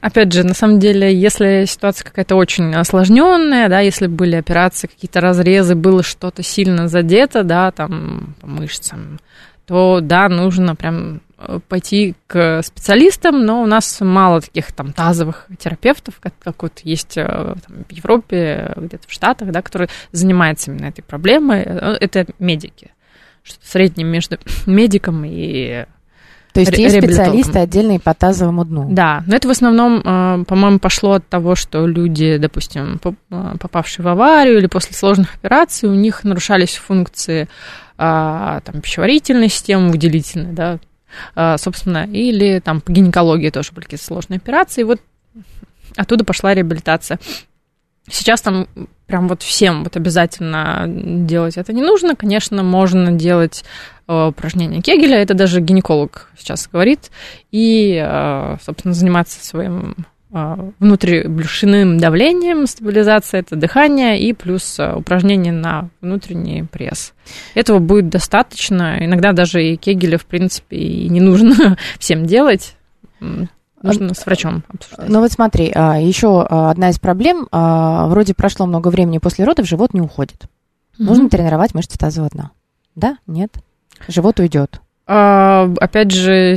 [0.00, 5.20] Опять же, на самом деле, если ситуация какая-то очень осложненная, да, если были операции, какие-то
[5.20, 9.18] разрезы, было что-то сильно задето, да, там, по мышцам,
[9.66, 15.46] то, да, нужно прям э, пойти к специалистам, но у нас мало таких там тазовых
[15.58, 20.72] терапевтов, как, как вот есть э, там, в Европе, где-то в Штатах, да, которые занимаются
[20.72, 21.62] именно этой проблемой.
[21.64, 22.90] Э, это медики.
[23.44, 25.86] Что-то среднее между медиком и
[26.52, 28.88] то есть есть специалисты отдельные по тазовому дну?
[28.90, 34.04] Да, но это в основном, э, по-моему, пошло от того, что люди, допустим, э, попавшие
[34.04, 37.48] в аварию или после сложных операций, у них нарушались функции
[38.02, 40.78] а, там, пищеварительной системы, выделительной, да,
[41.34, 45.00] а, собственно, или там по гинекологии тоже были какие-то сложные операции, и вот
[45.96, 47.18] оттуда пошла реабилитация.
[48.08, 48.66] Сейчас там
[49.06, 52.14] прям вот всем вот обязательно делать это не нужно.
[52.16, 53.64] Конечно, можно делать
[54.08, 57.10] э, упражнения Кегеля, это даже гинеколог сейчас говорит,
[57.50, 59.96] и, э, собственно, заниматься своим
[60.32, 67.12] э, внутрибрюшным давлением, стабилизация, это дыхание, и плюс упражнения на внутренний пресс.
[67.54, 69.04] Этого будет достаточно.
[69.04, 72.76] Иногда даже и Кегеля, в принципе, и не нужно всем делать.
[73.82, 75.08] Нужно с врачом обсуждать.
[75.08, 77.48] Ну вот смотри, а, еще а, одна из проблем.
[77.50, 80.42] А, вроде прошло много времени после родов, живот не уходит.
[80.42, 81.04] Mm-hmm.
[81.04, 82.50] Нужно тренировать мышцы тазового дна.
[82.94, 83.16] Да?
[83.26, 83.54] Нет?
[84.08, 84.80] Живот уйдет.
[85.06, 86.56] А, опять же,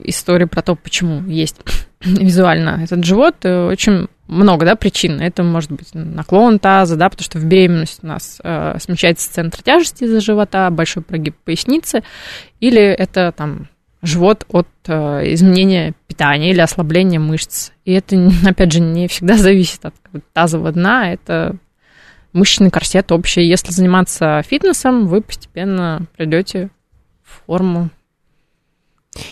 [0.00, 1.56] история про то, почему есть
[2.00, 5.20] визуально этот живот, э, очень много, да, причин.
[5.20, 9.62] Это может быть наклон таза, да, потому что в беременности у нас э, смещается центр
[9.62, 12.02] тяжести из-за живота, большой прогиб поясницы,
[12.58, 13.68] или это там
[14.02, 17.70] живот от э, изменения питания или ослабления мышц.
[17.84, 19.94] И это, опять же, не всегда зависит от
[20.32, 21.56] тазового дна, это
[22.32, 23.42] мышечный корсет общий.
[23.42, 26.70] Если заниматься фитнесом, вы постепенно придете
[27.22, 27.90] в форму.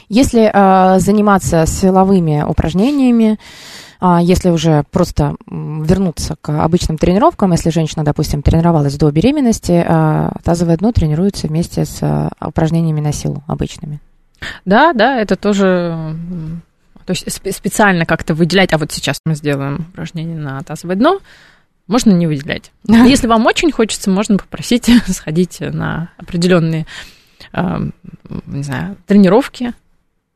[0.09, 3.38] Если э, заниматься силовыми упражнениями,
[4.00, 10.30] э, если уже просто вернуться к обычным тренировкам, если женщина, допустим, тренировалась до беременности, э,
[10.44, 14.00] тазовое дно тренируется вместе с упражнениями на силу обычными.
[14.64, 16.16] Да, да, это тоже
[17.07, 21.18] то есть специально как-то выделять, а вот сейчас мы сделаем упражнение на тазовое дно,
[21.87, 22.70] можно не выделять.
[22.87, 26.87] Если вам очень хочется, можно попросить сходить на определенные,
[27.53, 29.72] не знаю, тренировки,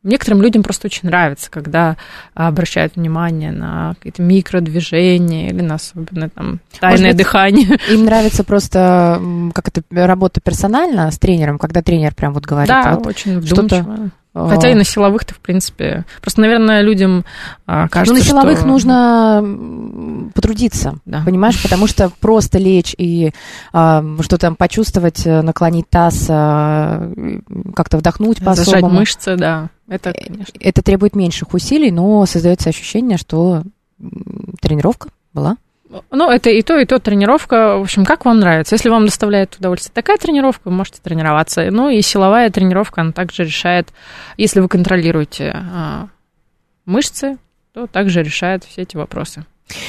[0.04, 1.96] Некоторым людям просто очень нравится, когда
[2.34, 7.78] обращают внимание на какие-то микродвижения или на особенно там тайное быть, дыхание.
[7.90, 9.20] Им нравится просто
[9.54, 12.68] как это работа персонально с тренером, когда тренер прям вот говорит.
[12.68, 14.10] Да, а вот очень вдумчиво.
[14.34, 16.04] Хотя и на силовых-то, в принципе.
[16.20, 17.24] Просто, наверное, людям
[17.66, 18.66] а, кажется, Ну, на силовых что...
[18.66, 21.22] нужно потрудиться, да.
[21.24, 21.62] понимаешь?
[21.62, 23.32] Потому что просто лечь и
[23.72, 27.12] а, что там почувствовать, э, наклонить таз, а,
[27.76, 28.80] как-то вдохнуть по-особому.
[28.80, 29.70] Зажать мышцы, да.
[29.88, 30.58] Это, э, конечно.
[30.58, 33.62] Это требует меньших усилий, но создается ощущение, что
[34.60, 35.56] тренировка была
[36.10, 37.78] Ну, это и то, и то тренировка.
[37.78, 38.74] В общем, как вам нравится.
[38.74, 41.70] Если вам доставляет удовольствие такая тренировка, вы можете тренироваться.
[41.70, 43.88] Ну, и силовая тренировка, она также решает,
[44.36, 46.08] если вы контролируете а,
[46.86, 47.38] мышцы,
[47.72, 49.44] то также решает все эти вопросы.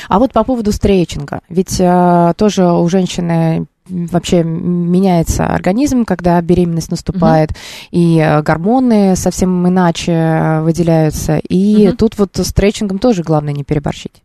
[0.07, 1.41] А вот по поводу стрейчинга.
[1.49, 7.57] Ведь а, тоже у женщины вообще меняется организм, когда беременность наступает, угу.
[7.91, 11.37] и э, гормоны совсем иначе выделяются.
[11.37, 11.97] И угу.
[11.97, 14.23] тут вот с стретчингом тоже главное не переборщить.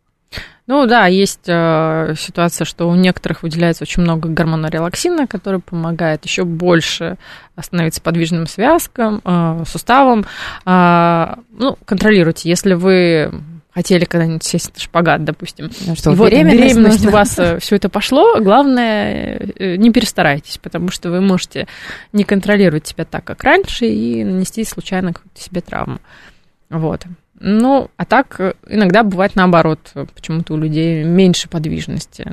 [0.71, 6.25] Ну да, есть э, ситуация, что у некоторых выделяется очень много гормона релаксина, который помогает
[6.25, 7.17] еще больше
[7.57, 10.27] остановиться подвижным связкам, э, суставам.
[10.65, 13.33] Э, ну, контролируйте, если вы
[13.75, 15.73] хотели когда-нибудь сесть на шпагат, допустим.
[15.89, 19.91] Ну, что, и вот беременность, беременность у вас э, все это пошло, главное, э, не
[19.91, 21.67] перестарайтесь, потому что вы можете
[22.13, 25.99] не контролировать себя так, как раньше, и нанести случайно какую-то себе травму.
[26.71, 27.07] Вот.
[27.43, 29.81] Ну, а так э, иногда бывает наоборот,
[30.15, 32.27] почему-то у людей меньше подвижности.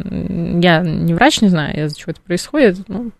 [0.61, 2.79] Я не врач, не знаю, из-за чего это происходит.
[2.89, 3.11] Ну,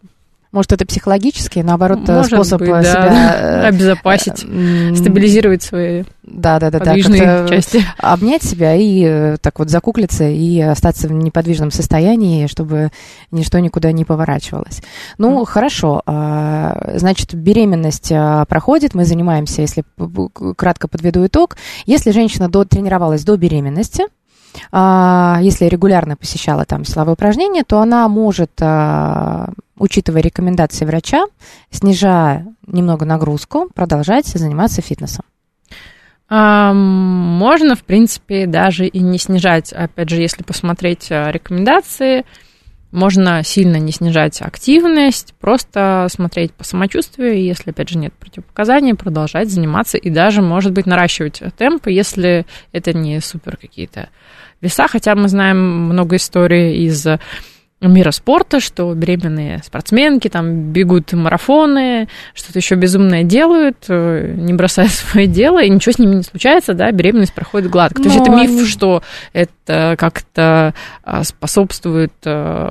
[0.58, 2.84] может, это психологический, наоборот, Может способ быть, да.
[2.84, 7.84] себя обезопасить, стабилизировать свои да, да, да, подвижные да, части.
[8.00, 12.90] Обнять себя и э, так вот закуклиться и остаться в неподвижном состоянии, чтобы
[13.30, 14.82] ничто никуда не поворачивалось.
[15.20, 15.46] Ну, mm.
[15.46, 16.02] хорошо.
[16.08, 19.84] А, значит, беременность а, проходит, мы занимаемся, если
[20.56, 24.06] кратко подведу итог, если женщина до, тренировалась до беременности,
[24.72, 28.52] а, если регулярно посещала там силовые упражнения, то она может,
[29.78, 31.26] учитывая рекомендации врача,
[31.72, 35.24] снижая немного нагрузку, продолжать заниматься фитнесом.
[36.30, 39.72] Можно, в принципе, даже и не снижать.
[39.72, 42.26] Опять же, если посмотреть а, рекомендации,
[42.92, 49.50] можно сильно не снижать активность, просто смотреть по самочувствию, если, опять же, нет противопоказаний, продолжать
[49.50, 54.10] заниматься и даже, может быть, наращивать темпы, если это не супер какие-то
[54.60, 57.06] веса, хотя мы знаем много историй из
[57.80, 64.88] мира спорта, что беременные спортсменки там бегут марафоны, что-то еще безумное делают, э, не бросая
[64.90, 68.00] свое дело, и ничего с ними не случается, да, беременность проходит гладко.
[68.00, 68.06] Но...
[68.06, 72.70] То есть это миф, что это как-то а, способствует э,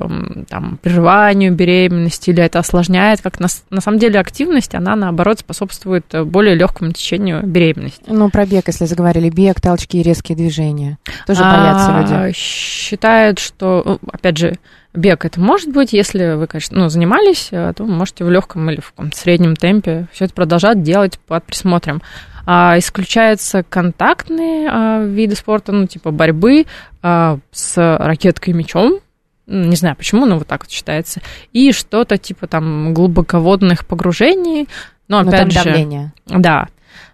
[0.49, 6.05] там, прерыванию беременности или это осложняет, как на, на самом деле активность, она наоборот способствует
[6.25, 8.03] более легкому течению беременности.
[8.07, 12.33] Ну, про бег, если заговорили, бег, толчки, резкие движения, тоже боятся а, люди.
[12.35, 14.57] Считают, что, опять же,
[14.97, 18.69] бег это может быть, если вы, конечно, ну, занимались, э, то вы можете в легком
[18.69, 22.01] или в каком-то среднем темпе все это продолжать делать под присмотром.
[22.45, 26.65] А, исключаются контактные а, виды спорта, ну, типа борьбы
[27.01, 28.99] а, с ракеткой и мячом,
[29.45, 31.21] не знаю почему, но вот так вот считается,
[31.53, 34.67] и что-то типа там глубоководных погружений,
[35.07, 36.13] но опять но же, давление.
[36.25, 36.67] да,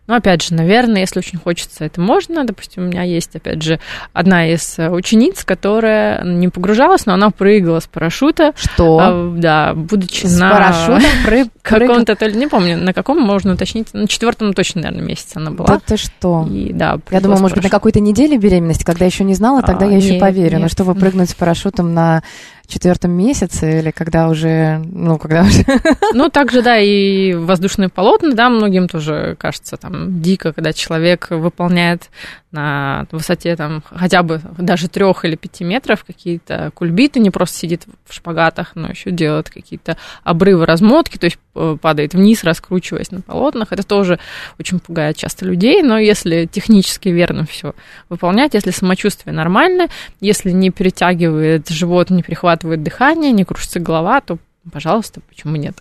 [0.06, 2.44] но опять же, наверное, если очень хочется, это можно.
[2.44, 3.80] Допустим, у меня есть, опять же,
[4.12, 8.52] одна из учениц, которая не погружалась, но она прыгала с парашюта.
[8.56, 9.00] Что?
[9.02, 11.48] А, да, будучи с на парашютом прыг...
[11.62, 13.94] каком-то, то ли не помню, на каком можно уточнить.
[13.94, 15.68] На четвертом точно, наверное, месяце она была.
[15.68, 16.48] Да ты что?
[16.52, 19.86] И, да, я думала, может быть, на какой-то неделе беременности, когда еще не знала, тогда
[19.86, 20.56] а, я еще нет, поверю.
[20.56, 20.62] Нет.
[20.64, 22.24] Но чтобы прыгнуть с парашютом на
[22.74, 25.64] четвертом месяце или когда уже, ну, когда уже...
[26.14, 32.10] Ну, также, да, и воздушные полотна, да, многим тоже кажется там дико, когда человек выполняет
[32.54, 37.84] на высоте там хотя бы даже трех или пяти метров какие-то кульбиты, не просто сидит
[38.06, 43.22] в шпагатах, но еще делает какие-то обрывы, размотки, то есть э, падает вниз, раскручиваясь на
[43.22, 43.72] полотнах.
[43.72, 44.20] Это тоже
[44.60, 47.74] очень пугает часто людей, но если технически верно все
[48.10, 49.90] выполнять, если самочувствие нормальное,
[50.22, 54.38] если не перетягивает живот, не прихватывает дыхание, не кружится голова, то
[54.72, 55.76] пожалуйста, почему нет?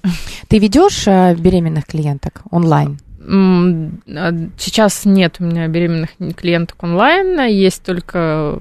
[0.48, 2.98] Ты ведешь э, беременных клиенток онлайн?
[3.24, 8.58] А, сейчас нет у меня беременных клиенток онлайн, есть только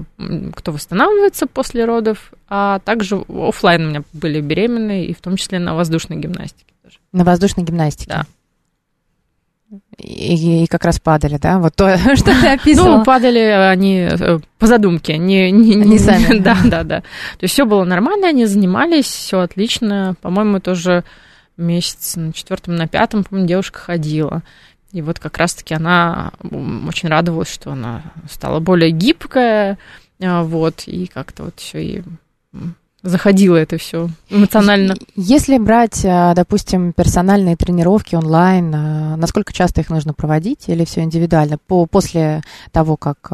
[0.56, 5.60] кто восстанавливается после родов, а также офлайн у меня были беременные, и в том числе
[5.60, 6.97] на воздушной гимнастике тоже.
[7.12, 8.10] На воздушной гимнастике?
[8.10, 8.26] Да.
[9.97, 11.60] И, и как раз падали, да?
[11.60, 12.97] Вот то, что ты описывала.
[12.97, 16.39] Ну, падали они э, по задумке, не, не, не, не сами.
[16.41, 17.02] Да, да, да.
[17.02, 20.15] То есть все было нормально, они занимались, все отлично.
[20.21, 21.04] По-моему, тоже
[21.62, 24.43] месяц на четвертом, на пятом, помню, девушка ходила.
[24.91, 29.78] И вот как раз-таки она очень радовалась, что она стала более гибкая,
[30.21, 32.04] а, вот, и как-то вот все и
[33.03, 34.95] заходило это все эмоционально.
[35.15, 41.01] Если брать, а, допустим, персональные тренировки онлайн, а, насколько часто их нужно проводить или все
[41.01, 43.32] индивидуально по, после того, как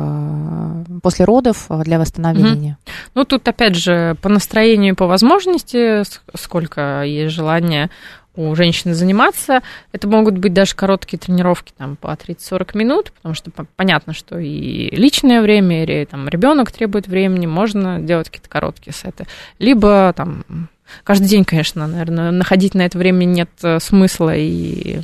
[1.01, 2.77] после родов для восстановления?
[2.85, 2.93] Угу.
[3.15, 6.03] Ну тут опять же по настроению и по возможности,
[6.37, 7.89] сколько есть желания
[8.37, 9.61] у женщины заниматься.
[9.91, 14.89] Это могут быть даже короткие тренировки, там, по 30-40 минут, потому что понятно, что и
[14.95, 19.25] личное время, или там ребенок требует времени, можно делать какие-то короткие сеты.
[19.59, 20.69] Либо там
[21.03, 25.01] каждый день, конечно, наверное, находить на это время нет э, смысла, и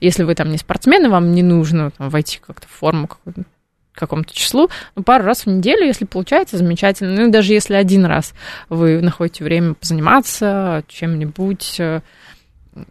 [0.00, 3.44] если вы там не спортсмены, вам не нужно там, войти как-то в форму какую-то
[3.96, 7.18] какому-то числу, ну, пару раз в неделю, если получается, замечательно.
[7.18, 8.34] Ну, даже если один раз
[8.68, 12.02] вы находите время позаниматься чем-нибудь э,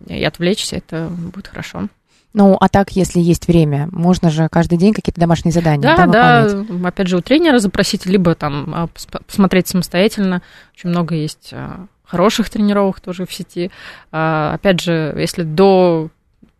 [0.08, 1.88] и отвлечься, это будет хорошо.
[2.34, 6.50] Ну, а так, если есть время, можно же каждый день какие-то домашние задания да, да,
[6.50, 8.90] да, опять же, у тренера запросить, либо там а,
[9.26, 10.42] посмотреть самостоятельно.
[10.76, 13.72] Очень много есть а, хороших тренировок тоже в сети.
[14.12, 16.10] А, опять же, если до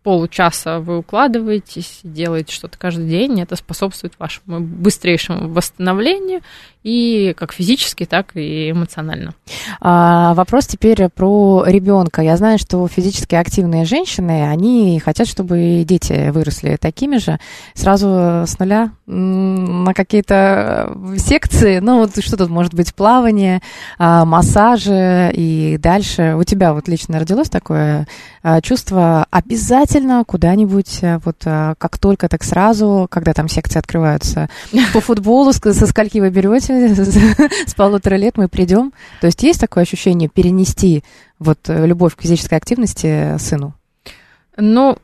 [0.06, 6.42] получаса вы укладываетесь, делаете что-то каждый день, это способствует вашему быстрейшему восстановлению
[6.86, 9.34] и как физически, так и эмоционально.
[9.82, 12.22] А, вопрос теперь про ребенка.
[12.22, 17.40] Я знаю, что физически активные женщины, они хотят, чтобы дети выросли такими же.
[17.74, 23.62] Сразу с нуля на какие-то секции, ну вот что тут может быть, плавание,
[23.98, 26.36] а, массажи и дальше.
[26.38, 28.08] У тебя вот лично родилось такое
[28.44, 29.95] а, чувство обязательно
[30.26, 34.50] куда-нибудь, а, вот как только, так сразу, когда там секции открываются,
[34.94, 36.96] по футболу, со скольки вы берете,
[37.68, 38.94] с полутора лет мы придем.
[39.22, 41.04] То есть есть такое ощущение перенести
[41.40, 43.74] вот э, любовь к физической активности сыну?
[44.58, 44.98] Ну,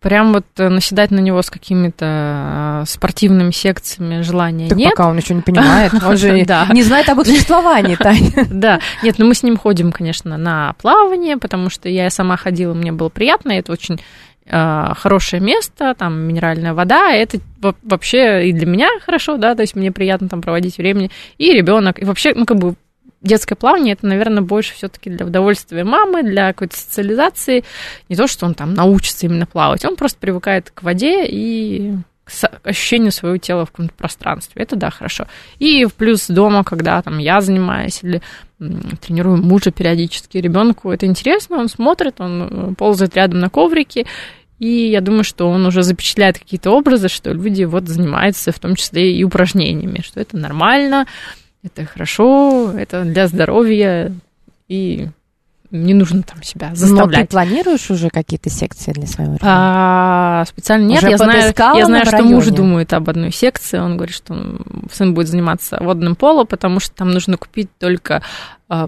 [0.00, 4.90] прям вот э, наседать на него с какими-то э, спортивными секциями желания так нет.
[4.90, 6.32] пока он еще не понимает, он же
[6.72, 8.46] не знает об их существовании, Таня.
[8.50, 12.74] Да, нет, ну мы с ним ходим, конечно, на плавание, потому что я сама ходила,
[12.74, 17.38] мне было приятно, это очень Э, хорошее место, там минеральная вода, это
[17.82, 22.00] вообще и для меня хорошо, да, то есть мне приятно там проводить времени, и ребенок,
[22.00, 22.74] и вообще, ну, как бы
[23.22, 27.64] детское плавание это, наверное, больше все-таки для удовольствия мамы, для какой-то социализации.
[28.08, 31.94] Не то, что он там научится именно плавать, он просто привыкает к воде и
[32.26, 34.62] к ощущению своего тела в каком-то пространстве.
[34.62, 35.26] Это да, хорошо.
[35.60, 38.20] И в плюс дома, когда там я занимаюсь или
[39.00, 44.06] тренирую мужа периодически, ребенку это интересно, он смотрит, он э, ползает рядом на коврике,
[44.58, 48.74] и я думаю, что он уже запечатляет какие-то образы, что люди вот занимаются в том
[48.74, 51.06] числе и упражнениями, что это нормально,
[51.62, 54.12] это хорошо, это для здоровья,
[54.68, 55.08] и
[55.70, 57.18] не нужно там себя заставлять.
[57.18, 59.46] Но ты планируешь уже какие-то секции для своего ребенка?
[59.48, 61.02] А, специально нет.
[61.02, 63.78] Уже я знаю, я знаю что муж думает об одной секции.
[63.78, 64.60] Он говорит, что
[64.92, 68.22] сын будет заниматься водным поло, потому что там нужно купить только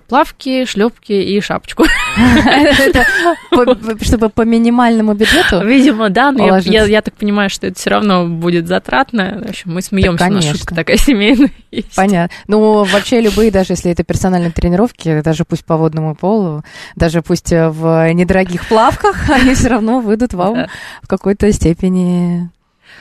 [0.09, 1.85] плавки, шлепки и шапочку.
[4.01, 5.65] Чтобы по минимальному бюджету?
[5.65, 9.43] Видимо, да, но я, так понимаю, что это все равно будет затратно.
[9.47, 11.51] В общем, мы смеемся, у нас шутка такая семейная.
[11.97, 12.35] Понятно.
[12.49, 16.63] Ну, вообще любые, даже если это персональные тренировки, даже пусть по водному полу,
[16.97, 20.67] даже пусть в недорогих плавках, они все равно выйдут вам
[21.03, 22.51] в какой-то степени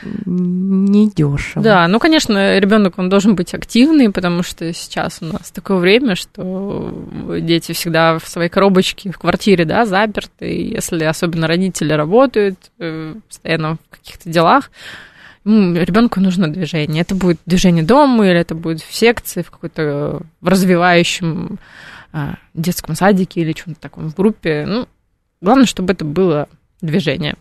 [0.02, 1.62] недешево.
[1.62, 6.14] Да, ну, конечно, ребенок он должен быть активный, потому что сейчас у нас такое время,
[6.14, 6.92] что
[7.40, 13.76] дети всегда в своей коробочке в квартире, да, заперты, если особенно родители работают э, постоянно
[13.76, 14.70] в каких-то делах,
[15.44, 17.02] ребенку нужно движение.
[17.02, 21.58] Это будет движение дома, или это будет в секции, в какой-то в развивающем
[22.12, 24.64] а, детском садике или чем-то таком в группе.
[24.66, 24.88] Ну,
[25.40, 26.48] главное, чтобы это было
[26.80, 27.36] движение.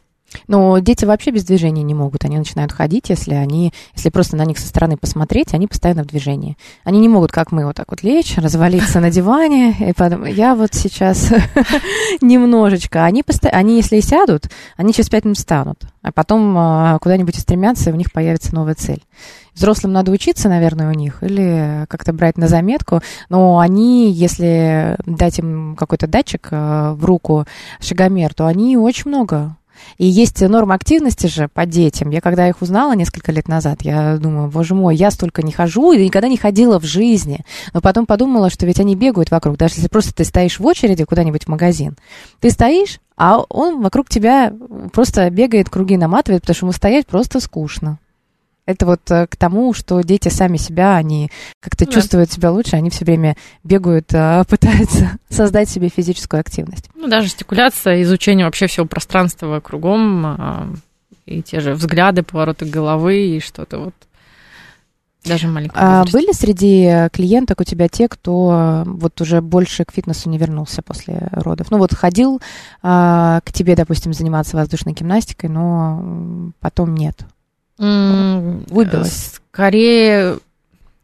[0.47, 2.25] Но дети вообще без движения не могут.
[2.25, 6.07] Они начинают ходить, если они, если просто на них со стороны посмотреть, они постоянно в
[6.07, 6.57] движении.
[6.83, 10.55] Они не могут, как мы, вот так вот лечь, развалиться на диване и подумать, я
[10.55, 11.31] вот сейчас
[12.21, 13.05] немножечко.
[13.05, 13.49] Они, посто...
[13.49, 17.93] они, если и сядут, они через пять минут встанут, а потом а, куда-нибудь устремятся, и
[17.93, 19.03] у них появится новая цель.
[19.53, 23.01] Взрослым надо учиться, наверное, у них, или как-то брать на заметку.
[23.29, 27.45] Но они, если дать им какой-то датчик а, в руку,
[27.79, 29.55] шагомер, то они очень много
[29.97, 32.09] и есть норма активности же по детям.
[32.09, 35.91] Я когда их узнала несколько лет назад, я думаю, боже мой, я столько не хожу
[35.91, 37.45] и никогда не ходила в жизни.
[37.73, 39.57] Но потом подумала, что ведь они бегают вокруг.
[39.57, 41.97] Даже если просто ты стоишь в очереди куда-нибудь в магазин,
[42.39, 44.53] ты стоишь, а он вокруг тебя
[44.93, 47.99] просто бегает, круги наматывает, потому что ему стоять просто скучно.
[48.67, 51.91] Это вот э, к тому, что дети сами себя, они как-то да.
[51.91, 56.89] чувствуют себя лучше, они все время бегают, э, пытаются создать себе физическую активность.
[56.93, 60.67] Ну, даже стикуляция, изучение вообще всего пространства кругом, а,
[61.25, 63.93] и те же взгляды, повороты головы и что-то вот
[65.23, 70.29] даже маленького а были среди клиенток у тебя те, кто вот уже больше к фитнесу
[70.29, 71.69] не вернулся после родов?
[71.69, 72.41] Ну вот ходил
[72.81, 77.25] а, к тебе, допустим, заниматься воздушной гимнастикой, но потом нет.
[77.77, 79.39] Выбилась.
[79.51, 80.37] Скорее,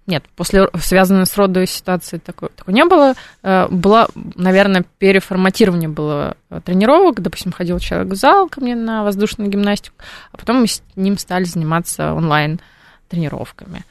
[0.06, 3.14] нет, после связанной с родовой ситуацией такой, такой не было.
[3.42, 7.22] Э, было, наверное, переформатирование было э, тренировок.
[7.22, 9.96] Допустим, ходил человек в зал ко мне на воздушную гимнастику,
[10.32, 12.60] а потом мы с ним стали заниматься онлайн
[13.08, 13.86] тренировками.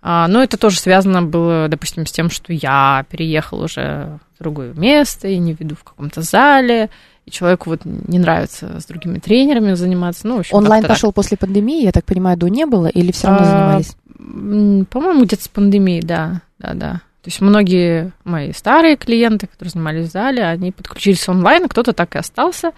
[0.00, 4.72] А, но это тоже связано было, допустим, с тем, что я переехал уже в другое
[4.74, 6.88] место и не веду в каком-то зале,
[7.28, 10.26] и человеку вот не нравится с другими тренерами заниматься.
[10.26, 13.28] Ну, в общем, Онлайн пошел после пандемии, я так понимаю, до не было, или все
[13.28, 14.86] равно А, занимались?
[14.88, 16.92] По-моему, где-то с пандемией, да, да, да.
[17.22, 22.14] То есть многие мои старые клиенты, которые занимались в зале, они подключились онлайн, кто-то так
[22.14, 22.72] и остался,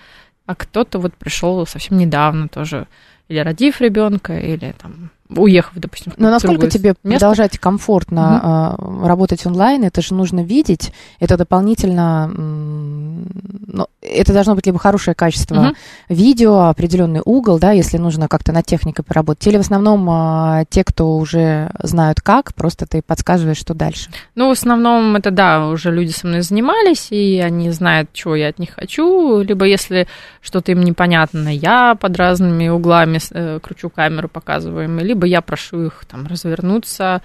[0.46, 2.88] а кто-то вот пришел совсем недавно тоже,
[3.28, 7.26] или родив ребенка, или там уехав, допустим, Но насколько тебе место.
[7.26, 14.66] продолжать комфортно а, работать онлайн, это же нужно видеть, это дополнительно, ну, это должно быть
[14.66, 15.74] либо хорошее качество Мгм.
[16.08, 20.84] видео, определенный угол, да, если нужно как-то над техникой поработать, или в основном а, те,
[20.84, 24.10] кто уже знают как, просто ты подсказываешь, что дальше.
[24.34, 28.48] Ну, в основном это, да, уже люди со мной занимались, и они знают, чего я
[28.48, 30.06] от них хочу, либо если
[30.40, 35.86] что-то им непонятно, я под разными углами э, кручу камеру, показываю им, либо я прошу
[35.86, 37.22] их там развернуться,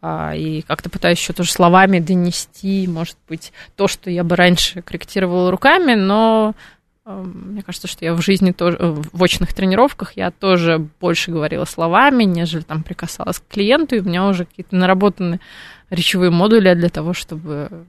[0.00, 4.80] а, и как-то пытаюсь еще тоже словами донести, может быть, то, что я бы раньше
[4.82, 6.54] корректировала руками, но
[7.04, 11.32] э, мне кажется, что я в жизни тоже, э, в очных тренировках я тоже больше
[11.32, 15.40] говорила словами, нежели там прикасалась к клиенту, и у меня уже какие-то наработаны
[15.90, 17.84] речевые модули для того, чтобы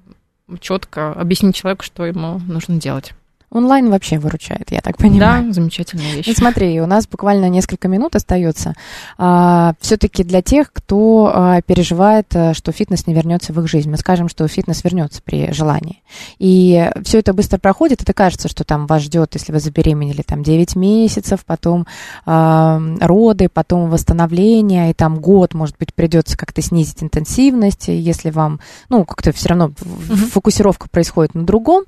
[0.59, 3.13] четко объяснить человеку, что ему нужно делать.
[3.51, 5.47] Онлайн вообще выручает, я так понимаю.
[5.47, 6.27] Да, замечательная вещь.
[6.27, 8.75] Ну, смотри, у нас буквально несколько минут остается.
[9.17, 13.89] все-таки для тех, кто а, переживает, а, что фитнес не вернется в их жизнь.
[13.89, 16.01] Мы скажем, что фитнес вернется при желании.
[16.37, 20.43] И все это быстро проходит, это кажется, что там вас ждет, если вы забеременели, там
[20.43, 21.87] 9 месяцев, потом
[22.25, 28.59] а, роды, потом восстановление, и там год, может быть, придется как-то снизить интенсивность, если вам,
[28.89, 30.15] ну, как-то все равно Мгм.
[30.29, 31.83] фокусировка происходит на другом,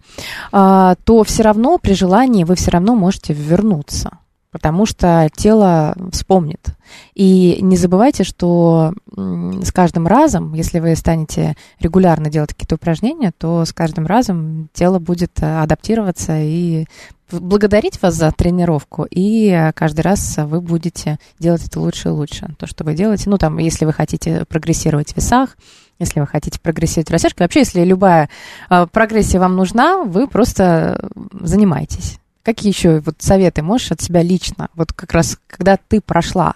[0.52, 4.20] а, то все равно при желании вы все равно можете вернуться,
[4.52, 6.76] потому что тело вспомнит.
[7.14, 13.66] И не забывайте, что с каждым разом, если вы станете регулярно делать какие-то упражнения, то
[13.66, 16.86] с каждым разом тело будет э, адаптироваться и
[17.32, 22.54] благодарить вас за тренировку, и э, каждый раз вы будете делать это лучше и лучше.
[22.60, 25.56] То, что вы делаете, ну, там, если вы хотите прогрессировать в весах,
[26.02, 28.30] если вы хотите прогрессировать в растяжке, вообще, если любая
[28.70, 32.18] э, прогрессия вам нужна, вы просто занимаетесь.
[32.44, 34.70] Какие еще вот советы можешь от себя лично?
[34.74, 36.56] Вот как раз, когда ты прошла,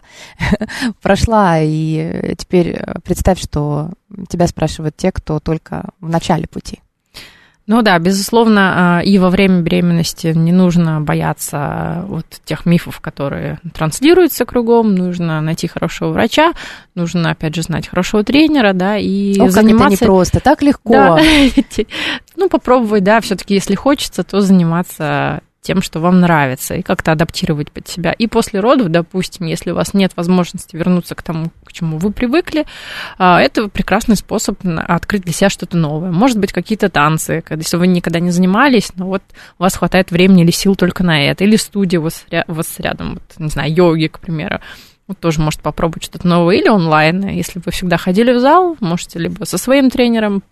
[1.01, 3.91] прошла, и теперь э, представь, что
[4.27, 6.81] тебя спрашивают те, кто только в начале пути.
[7.67, 13.59] Ну да, безусловно, а, и во время беременности не нужно бояться вот тех мифов, которые
[13.73, 16.53] транслируются кругом, нужно найти хорошего врача,
[16.93, 20.03] нужно, опять же, знать хорошего тренера, да, и О, как это заниматься...
[20.03, 20.93] непросто, так легко.
[20.93, 21.19] Да.
[22.37, 27.71] Ну, попробовать, да, все-таки, если хочется, то заниматься тем, что вам нравится, и как-то адаптировать
[27.71, 28.11] под себя.
[28.11, 32.11] И после родов, допустим, если у вас нет возможности вернуться к тому, к чему вы
[32.11, 32.65] привыкли,
[33.17, 36.11] а, это прекрасный способ открыть для себя что-то новое.
[36.11, 39.23] Может быть, какие-то танцы, если вы никогда не занимались, но вот
[39.57, 42.75] у вас хватает времени или сил только на это, или студия у вас, у вас
[42.77, 44.59] рядом, вот, не знаю, йоги, к примеру.
[45.07, 47.27] Вот тоже может попробовать что-то новое, или онлайн.
[47.29, 50.43] Если вы всегда ходили в зал, можете либо со своим тренером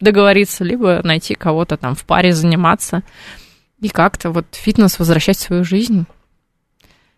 [0.00, 3.02] договориться, либо найти кого-то там в паре заниматься
[3.80, 6.06] и как-то вот фитнес возвращать в свою жизнь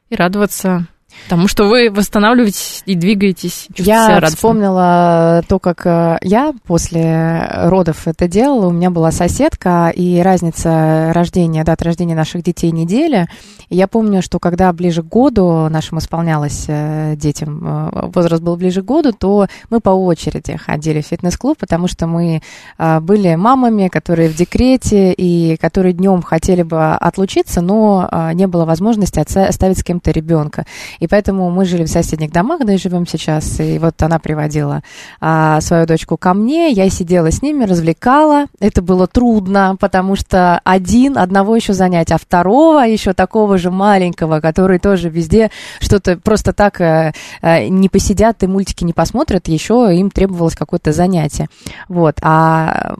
[0.08, 0.86] и радоваться
[1.28, 3.68] тому, что вы восстанавливаетесь и двигаетесь.
[3.76, 8.66] Я вспомнила то, как э, я после родов это делала.
[8.66, 13.28] У меня была соседка, и разница рождения, дата рождения наших детей неделя.
[13.68, 18.56] И я помню, что когда ближе к году нашим исполнялось э, детям, э, возраст был
[18.56, 22.42] ближе к году, то мы по очереди ходили в фитнес-клуб, потому что мы
[22.78, 29.18] были мамами, которые в декрете и которые днем хотели бы отлучиться, но не было возможности
[29.20, 30.66] оставить с кем-то ребенка.
[31.02, 33.58] И поэтому мы жили в соседних домах, где живем сейчас.
[33.58, 34.84] И вот она приводила
[35.20, 38.46] а, свою дочку ко мне, я сидела с ними, развлекала.
[38.60, 44.38] Это было трудно, потому что один, одного еще занять, а второго еще такого же маленького,
[44.38, 45.50] который тоже везде
[45.80, 50.92] что-то просто так э, э, не посидят и мультики не посмотрят, еще им требовалось какое-то
[50.92, 51.48] занятие.
[51.88, 52.18] Вот.
[52.22, 52.94] А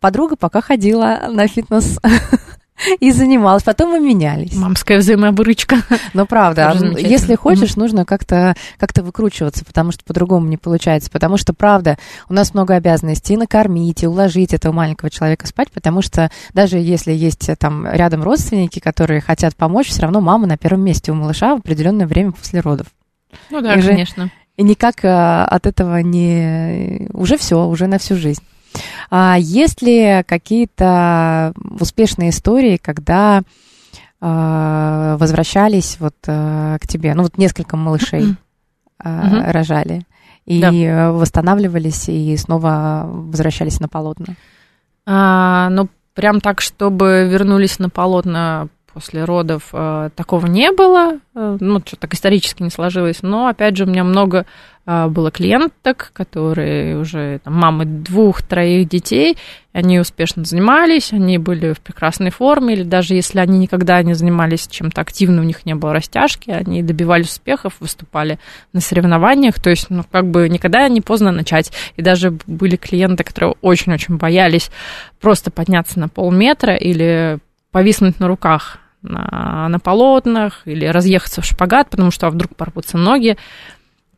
[0.00, 1.98] подруга пока ходила на фитнес
[3.00, 3.62] и занималась.
[3.62, 4.54] Потом мы менялись.
[4.54, 5.76] Мамская взаимовыручка.
[6.14, 11.10] Ну, правда, если хочешь, нужно как-то как выкручиваться, потому что по-другому не получается.
[11.10, 11.98] Потому что, правда,
[12.28, 16.78] у нас много обязанностей и накормить, и уложить этого маленького человека спать, потому что даже
[16.78, 21.12] если есть э, там рядом родственники, которые хотят помочь, все равно мама на первом месте
[21.12, 22.86] у малыша в определенное время после родов.
[23.50, 24.30] Ну да, же- конечно.
[24.56, 27.08] И никак а, от этого не...
[27.12, 28.42] Уже все, уже на всю жизнь.
[29.10, 33.42] А есть ли какие-то успешные истории, когда
[34.20, 37.14] а, возвращались вот а, к тебе?
[37.14, 38.36] Ну, вот несколько малышей
[38.98, 40.04] а, рожали
[40.44, 41.12] и Да.
[41.12, 44.34] восстанавливались, и снова возвращались на полотна.
[45.06, 51.18] А, ну, прям так, чтобы вернулись на полотна после родов, э, такого не было.
[51.34, 53.18] Э, Ну, что так исторически не сложилось.
[53.22, 54.44] Но, опять же, у меня много
[54.88, 59.36] было клиенток, которые уже там, мамы двух-троих детей,
[59.72, 64.66] они успешно занимались, они были в прекрасной форме, или даже если они никогда не занимались
[64.66, 68.38] чем-то активным, у них не было растяжки, они добивались успехов, выступали
[68.72, 71.70] на соревнованиях, то есть, ну, как бы никогда не поздно начать.
[71.96, 74.70] И даже были клиенты, которые очень-очень боялись
[75.20, 77.40] просто подняться на полметра или
[77.72, 82.98] повиснуть на руках на, на полотнах или разъехаться в шпагат, потому что а вдруг порвутся
[82.98, 83.36] ноги.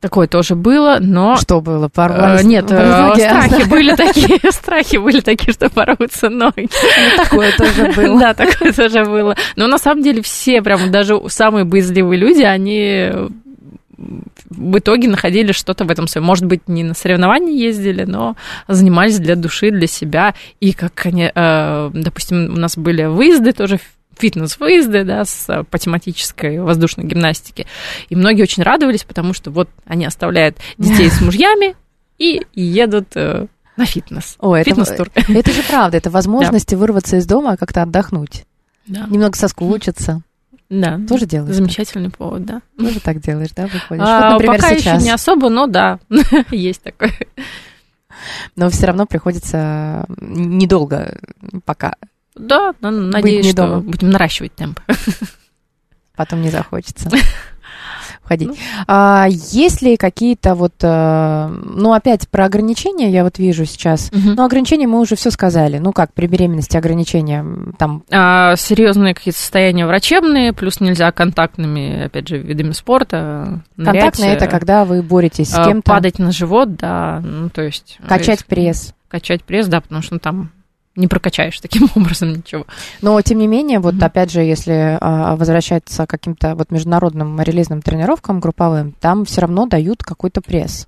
[0.00, 1.36] Такое тоже было, но...
[1.36, 1.86] Что было?
[1.86, 3.20] Э, Порвались Нет, э, ноги?
[3.20, 6.68] страхи были такие, страхи были такие, что порвутся ноги.
[6.70, 8.18] Ну, такое тоже было.
[8.18, 9.36] Да, такое тоже было.
[9.56, 13.10] Но на самом деле все, прям даже самые боязливые люди, они
[14.48, 16.26] в итоге находили что-то в этом своем.
[16.26, 18.36] Может быть, не на соревнования ездили, но
[18.68, 20.34] занимались для души, для себя.
[20.60, 23.78] И как они, э, допустим, у нас были выезды тоже
[24.20, 27.66] фитнес-выезды, да, с, э, по тематической воздушной гимнастике.
[28.08, 31.74] И многие очень радовались, потому что вот они оставляют детей с мужьями
[32.18, 33.46] и, едут э,
[33.76, 34.36] на фитнес.
[34.38, 35.10] О, это, Фитнес-тур.
[35.14, 38.44] это же правда, это возможность вырваться из дома, как-то отдохнуть.
[38.86, 39.06] Да.
[39.08, 40.22] Немного соскучиться.
[40.68, 41.56] Да, Тоже делаешь?
[41.56, 42.54] замечательный повод, да.
[42.76, 42.86] так?
[42.86, 44.04] Тоже так делаешь, да, выходишь?
[44.06, 45.00] А, вот, например, пока сейчас.
[45.00, 45.98] еще не особо, но да,
[46.52, 47.12] есть такое.
[48.54, 51.18] Но все равно приходится недолго
[51.64, 51.94] пока,
[52.34, 53.80] Да, но надеюсь, что дома.
[53.80, 54.80] будем наращивать темп.
[56.20, 57.08] потом не захочется
[58.24, 58.50] ходить.
[58.86, 64.10] А, есть ли какие-то вот, э, ну, опять про ограничения я вот вижу сейчас.
[64.12, 65.78] Ну, ограничения мы уже все сказали.
[65.78, 67.42] Ну, как при беременности ограничения
[67.78, 73.62] там А, серьезные какие-то состояния врачебные, плюс нельзя контактными, опять же, видами спорта.
[73.78, 77.48] нырять, контактные, это э, когда вы боретесь с а, кем-то, Падать на живот, да, ну,
[77.48, 77.98] то есть...
[78.06, 78.92] качать э, пресс.
[79.08, 80.50] Качать пресс, да, потому что ну, там
[80.96, 82.66] не прокачаешь таким образом ничего.
[83.00, 84.04] Но, тем не менее, вот Мгм.
[84.04, 89.66] опять же, если а, возвращаться к каким-то вот международным релизным тренировкам групповым, там все равно
[89.66, 90.86] дают какой-то пресс.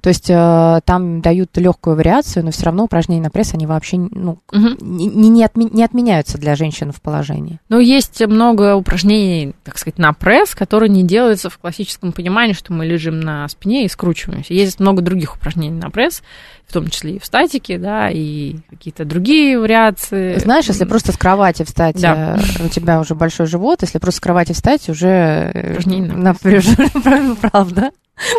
[0.00, 3.98] То есть э, там дают легкую вариацию, но все равно упражнения на пресс, они вообще
[3.98, 4.78] ну, Мгм.
[4.80, 7.60] не, не, отме- не отменяются для женщин в положении.
[7.68, 12.72] Ну, есть много упражнений, так сказать, на пресс, которые не делаются в классическом понимании, что
[12.72, 14.54] мы лежим на спине и скручиваемся.
[14.54, 16.22] Есть много других упражнений на пресс,
[16.66, 20.38] в том числе и в статике, да, и какие-то другие вариации.
[20.38, 22.38] Знаешь, если просто с кровати встать, Да.
[22.58, 26.18] э, у тебя уже большой живот, если просто с кровати встать, уже э, Упражнение на
[26.32, 27.90] напряжение, правда?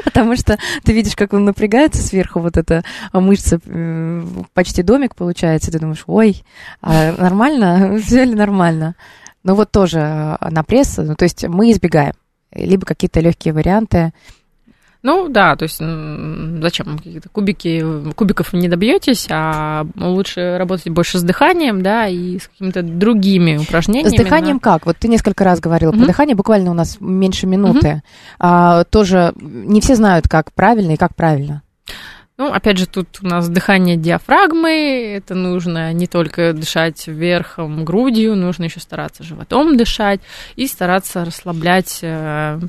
[0.04, 4.24] Потому что ты видишь, как он напрягается сверху, вот эта мышца, э,
[4.54, 6.44] почти домик получается, ты думаешь, ой,
[6.82, 8.96] а нормально, все ли нормально?
[9.44, 12.14] Ну вот тоже э, на пресс, ну, то есть мы избегаем,
[12.54, 14.14] либо какие-то легкие варианты.
[15.04, 21.24] Ну да, то есть зачем какие-то кубики, кубиков не добьетесь, а лучше работать больше с
[21.24, 24.16] дыханием, да, и с какими-то другими упражнениями.
[24.16, 24.86] С дыханием как?
[24.86, 26.08] Вот ты несколько раз говорила про Мгм.
[26.08, 28.02] дыхание, буквально у нас меньше минуты.
[28.40, 31.64] А, тоже не все знают, как правильно и как правильно.
[32.36, 38.36] Ну, опять же, тут у нас дыхание диафрагмы, это нужно не только дышать верхом, грудью,
[38.36, 40.20] нужно еще стараться животом дышать
[40.56, 42.60] и стараться расслаблять э,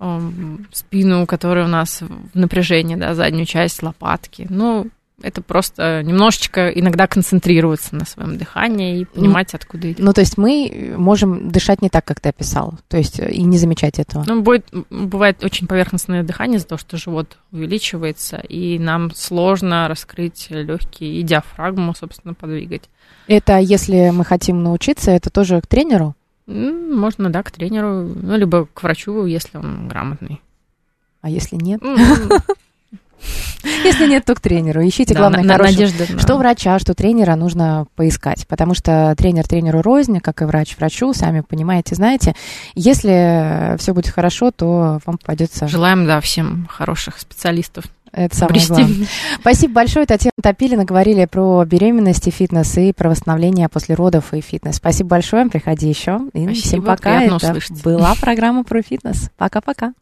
[0.00, 4.46] эм, спину, которая у нас в напряжении, да, заднюю часть лопатки.
[4.50, 4.88] Ну,
[5.22, 10.04] это просто немножечко иногда концентрироваться на своем дыхании и понимать, откуда идет.
[10.04, 13.42] Ну, то есть мы можем дышать не так, как ты описал, то есть э, и
[13.42, 14.24] не замечать этого.
[14.26, 20.48] Ну, будет, бывает очень поверхностное дыхание из-за того, что живот увеличивается, и нам сложно раскрыть
[20.50, 22.82] легкие и диафрагму, собственно, подвигать.
[23.26, 26.14] Это если мы хотим научиться, это тоже к тренеру?
[26.46, 30.42] Можно, да, к тренеру, ну, либо к врачу, если он грамотный.
[31.22, 31.80] А если нет?
[33.84, 34.86] Если нет, то к тренеру.
[34.86, 39.14] Ищите, да, главное, на- хорошего- надежда на- Что врача, что тренера нужно поискать, потому что
[39.16, 42.34] тренер тренеру рознь, как и врач врачу, сами понимаете, знаете.
[42.74, 48.68] Если все будет хорошо, то вам попадется Желаем, да, всем хороших специалистов это самое обрести.
[48.72, 49.06] главное.
[49.40, 50.84] Спасибо большое, Татьяна Топилина.
[50.84, 54.76] Говорили про беременность и фитнес, и про восстановление после родов и фитнес.
[54.76, 56.20] Спасибо большое, приходи еще.
[56.32, 57.22] И Спасибо, всем пока.
[57.22, 57.82] Это услышать.
[57.82, 59.30] была программа про фитнес.
[59.36, 59.92] Пока-пока.